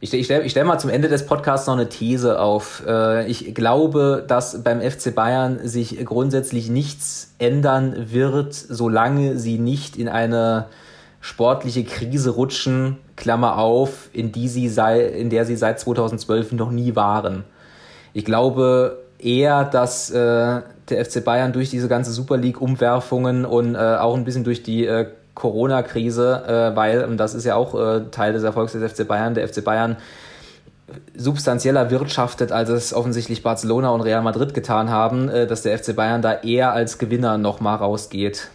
Ich, 0.00 0.12
ich 0.12 0.24
stelle 0.24 0.42
ich 0.42 0.50
stell 0.50 0.64
mal 0.64 0.80
zum 0.80 0.90
Ende 0.90 1.08
des 1.08 1.26
Podcasts 1.26 1.68
noch 1.68 1.74
eine 1.74 1.88
These 1.88 2.40
auf. 2.40 2.82
Äh, 2.84 3.30
ich 3.30 3.54
glaube, 3.54 4.24
dass 4.26 4.64
beim 4.64 4.80
FC 4.80 5.14
Bayern 5.14 5.60
sich 5.62 6.04
grundsätzlich 6.04 6.70
nichts 6.70 7.34
ändern 7.38 8.10
wird, 8.10 8.52
solange 8.52 9.38
sie 9.38 9.60
nicht 9.60 9.96
in 9.96 10.08
eine 10.08 10.66
sportliche 11.20 11.84
Krise 11.84 12.30
rutschen, 12.30 12.98
Klammer 13.14 13.58
auf, 13.58 14.10
in, 14.12 14.32
die 14.32 14.48
sie 14.48 14.68
sei, 14.68 15.06
in 15.06 15.30
der 15.30 15.44
sie 15.44 15.54
seit 15.54 15.78
2012 15.78 16.50
noch 16.50 16.72
nie 16.72 16.96
waren. 16.96 17.44
Ich 18.12 18.24
glaube 18.24 18.98
eher, 19.20 19.62
dass 19.62 20.10
äh, 20.10 20.62
der 20.92 21.04
FC 21.04 21.24
Bayern 21.24 21.52
durch 21.52 21.70
diese 21.70 21.88
ganze 21.88 22.12
Super 22.12 22.36
League-Umwerfungen 22.36 23.44
und 23.44 23.74
äh, 23.74 23.78
auch 23.78 24.16
ein 24.16 24.24
bisschen 24.24 24.44
durch 24.44 24.62
die 24.62 24.86
äh, 24.86 25.06
Corona-Krise, 25.34 26.44
äh, 26.72 26.76
weil, 26.76 27.04
und 27.04 27.16
das 27.16 27.34
ist 27.34 27.44
ja 27.44 27.56
auch 27.56 27.74
äh, 27.74 28.02
Teil 28.10 28.32
des 28.32 28.42
Erfolgs 28.42 28.72
des 28.72 28.92
FC 28.92 29.06
Bayern, 29.06 29.34
der 29.34 29.48
FC 29.48 29.64
Bayern 29.64 29.96
substanzieller 31.16 31.90
wirtschaftet, 31.90 32.52
als 32.52 32.68
es 32.68 32.94
offensichtlich 32.94 33.42
Barcelona 33.42 33.90
und 33.90 34.02
Real 34.02 34.22
Madrid 34.22 34.54
getan 34.54 34.90
haben, 34.90 35.28
äh, 35.28 35.46
dass 35.46 35.62
der 35.62 35.78
FC 35.78 35.96
Bayern 35.96 36.22
da 36.22 36.34
eher 36.34 36.72
als 36.72 36.98
Gewinner 36.98 37.38
nochmal 37.38 37.76
rausgeht, 37.76 38.48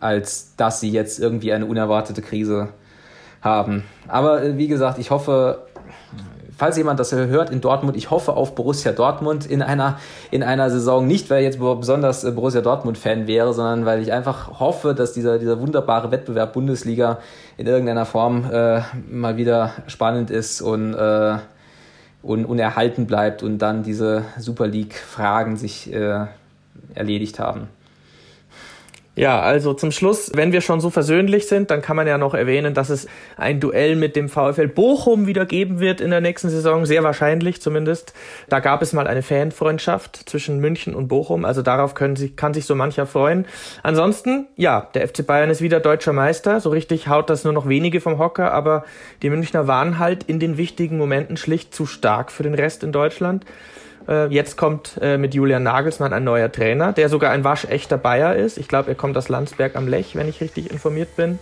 als 0.00 0.54
dass 0.56 0.80
sie 0.80 0.90
jetzt 0.90 1.18
irgendwie 1.18 1.52
eine 1.52 1.66
unerwartete 1.66 2.22
Krise 2.22 2.68
haben. 3.40 3.84
Aber 4.08 4.42
äh, 4.42 4.56
wie 4.56 4.68
gesagt, 4.68 4.98
ich 4.98 5.10
hoffe, 5.10 5.66
falls 6.62 6.76
jemand 6.76 7.00
das 7.00 7.10
hört 7.10 7.50
in 7.50 7.60
Dortmund, 7.60 7.96
ich 7.96 8.12
hoffe 8.12 8.34
auf 8.34 8.54
Borussia 8.54 8.92
Dortmund 8.92 9.46
in 9.46 9.62
einer, 9.62 9.98
in 10.30 10.44
einer 10.44 10.70
Saison. 10.70 11.08
Nicht, 11.08 11.28
weil 11.28 11.40
ich 11.40 11.46
jetzt 11.46 11.58
besonders 11.58 12.22
äh, 12.22 12.30
Borussia 12.30 12.60
Dortmund-Fan 12.60 13.26
wäre, 13.26 13.52
sondern 13.52 13.84
weil 13.84 14.00
ich 14.00 14.12
einfach 14.12 14.60
hoffe, 14.60 14.94
dass 14.94 15.12
dieser, 15.12 15.40
dieser 15.40 15.58
wunderbare 15.58 16.12
Wettbewerb 16.12 16.52
Bundesliga 16.52 17.18
in 17.56 17.66
irgendeiner 17.66 18.06
Form 18.06 18.48
äh, 18.48 18.80
mal 19.10 19.36
wieder 19.36 19.72
spannend 19.88 20.30
ist 20.30 20.62
und, 20.62 20.94
äh, 20.94 21.38
und, 22.22 22.44
und 22.44 22.60
erhalten 22.60 23.08
bleibt 23.08 23.42
und 23.42 23.58
dann 23.58 23.82
diese 23.82 24.22
Super 24.38 24.68
League-Fragen 24.68 25.56
sich 25.56 25.92
äh, 25.92 26.26
erledigt 26.94 27.40
haben. 27.40 27.70
Ja, 29.14 29.42
also 29.42 29.74
zum 29.74 29.92
Schluss, 29.92 30.32
wenn 30.34 30.52
wir 30.52 30.62
schon 30.62 30.80
so 30.80 30.88
versöhnlich 30.88 31.46
sind, 31.46 31.70
dann 31.70 31.82
kann 31.82 31.96
man 31.96 32.06
ja 32.06 32.16
noch 32.16 32.32
erwähnen, 32.32 32.72
dass 32.72 32.88
es 32.88 33.06
ein 33.36 33.60
Duell 33.60 33.94
mit 33.94 34.16
dem 34.16 34.30
VfL 34.30 34.68
Bochum 34.68 35.26
wieder 35.26 35.44
geben 35.44 35.80
wird 35.80 36.00
in 36.00 36.10
der 36.10 36.22
nächsten 36.22 36.48
Saison, 36.48 36.86
sehr 36.86 37.02
wahrscheinlich 37.02 37.60
zumindest. 37.60 38.14
Da 38.48 38.60
gab 38.60 38.80
es 38.80 38.94
mal 38.94 39.06
eine 39.06 39.22
Fanfreundschaft 39.22 40.30
zwischen 40.30 40.60
München 40.60 40.94
und 40.94 41.08
Bochum, 41.08 41.44
also 41.44 41.60
darauf 41.60 41.92
können 41.94 42.16
sich, 42.16 42.36
kann 42.36 42.54
sich 42.54 42.64
so 42.64 42.74
mancher 42.74 43.04
freuen. 43.04 43.44
Ansonsten, 43.82 44.46
ja, 44.56 44.88
der 44.94 45.06
FC 45.06 45.26
Bayern 45.26 45.50
ist 45.50 45.60
wieder 45.60 45.80
deutscher 45.80 46.14
Meister, 46.14 46.60
so 46.60 46.70
richtig 46.70 47.06
haut 47.06 47.28
das 47.28 47.44
nur 47.44 47.52
noch 47.52 47.68
wenige 47.68 48.00
vom 48.00 48.16
Hocker, 48.16 48.50
aber 48.52 48.82
die 49.20 49.28
Münchner 49.28 49.66
waren 49.66 49.98
halt 49.98 50.24
in 50.24 50.40
den 50.40 50.56
wichtigen 50.56 50.96
Momenten 50.96 51.36
schlicht 51.36 51.74
zu 51.74 51.84
stark 51.84 52.32
für 52.32 52.44
den 52.44 52.54
Rest 52.54 52.82
in 52.82 52.92
Deutschland. 52.92 53.44
Äh, 54.08 54.26
jetzt 54.28 54.56
kommt 54.56 54.98
äh, 55.00 55.18
mit 55.18 55.34
Julian 55.34 55.62
Nagelsmann 55.62 56.12
ein 56.12 56.24
neuer 56.24 56.50
Trainer, 56.50 56.92
der 56.92 57.08
sogar 57.08 57.30
ein 57.32 57.44
waschechter 57.44 57.98
Bayer 57.98 58.36
ist. 58.36 58.58
Ich 58.58 58.68
glaube, 58.68 58.90
er 58.90 58.94
kommt 58.94 59.16
aus 59.16 59.28
Landsberg 59.28 59.76
am 59.76 59.88
Lech, 59.88 60.16
wenn 60.16 60.28
ich 60.28 60.40
richtig 60.40 60.70
informiert 60.70 61.16
bin. 61.16 61.38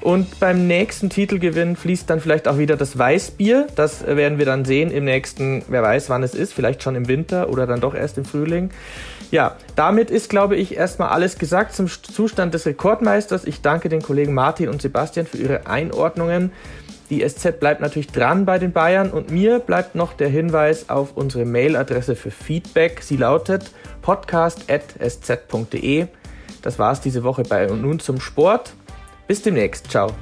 Und 0.00 0.38
beim 0.38 0.66
nächsten 0.66 1.08
Titelgewinn 1.08 1.76
fließt 1.76 2.10
dann 2.10 2.20
vielleicht 2.20 2.46
auch 2.46 2.58
wieder 2.58 2.76
das 2.76 2.98
Weißbier. 2.98 3.68
Das 3.74 4.06
werden 4.06 4.36
wir 4.36 4.44
dann 4.44 4.66
sehen 4.66 4.90
im 4.90 5.06
nächsten, 5.06 5.64
wer 5.68 5.82
weiß 5.82 6.10
wann 6.10 6.22
es 6.22 6.34
ist, 6.34 6.52
vielleicht 6.52 6.82
schon 6.82 6.94
im 6.94 7.08
Winter 7.08 7.48
oder 7.48 7.66
dann 7.66 7.80
doch 7.80 7.94
erst 7.94 8.18
im 8.18 8.26
Frühling. 8.26 8.70
Ja, 9.30 9.56
damit 9.76 10.10
ist, 10.10 10.28
glaube 10.28 10.56
ich, 10.56 10.76
erstmal 10.76 11.08
alles 11.08 11.38
gesagt 11.38 11.74
zum 11.74 11.88
Zustand 11.88 12.52
des 12.52 12.66
Rekordmeisters. 12.66 13.46
Ich 13.46 13.62
danke 13.62 13.88
den 13.88 14.02
Kollegen 14.02 14.34
Martin 14.34 14.68
und 14.68 14.82
Sebastian 14.82 15.26
für 15.26 15.38
ihre 15.38 15.66
Einordnungen. 15.66 16.52
Die 17.10 17.28
SZ 17.28 17.60
bleibt 17.60 17.80
natürlich 17.80 18.08
dran 18.08 18.44
bei 18.44 18.58
den 18.58 18.72
Bayern 18.72 19.10
und 19.10 19.30
mir 19.30 19.58
bleibt 19.58 19.94
noch 19.94 20.14
der 20.14 20.28
Hinweis 20.28 20.88
auf 20.88 21.16
unsere 21.16 21.44
Mailadresse 21.44 22.16
für 22.16 22.30
Feedback. 22.30 23.02
Sie 23.02 23.16
lautet 23.16 23.70
podcast.sz.de. 24.02 26.06
Das 26.62 26.78
war's 26.78 27.00
diese 27.00 27.24
Woche 27.24 27.42
bei 27.42 27.70
und 27.70 27.82
nun 27.82 27.98
zum 27.98 28.20
Sport. 28.20 28.72
Bis 29.26 29.42
demnächst. 29.42 29.90
Ciao. 29.90 30.12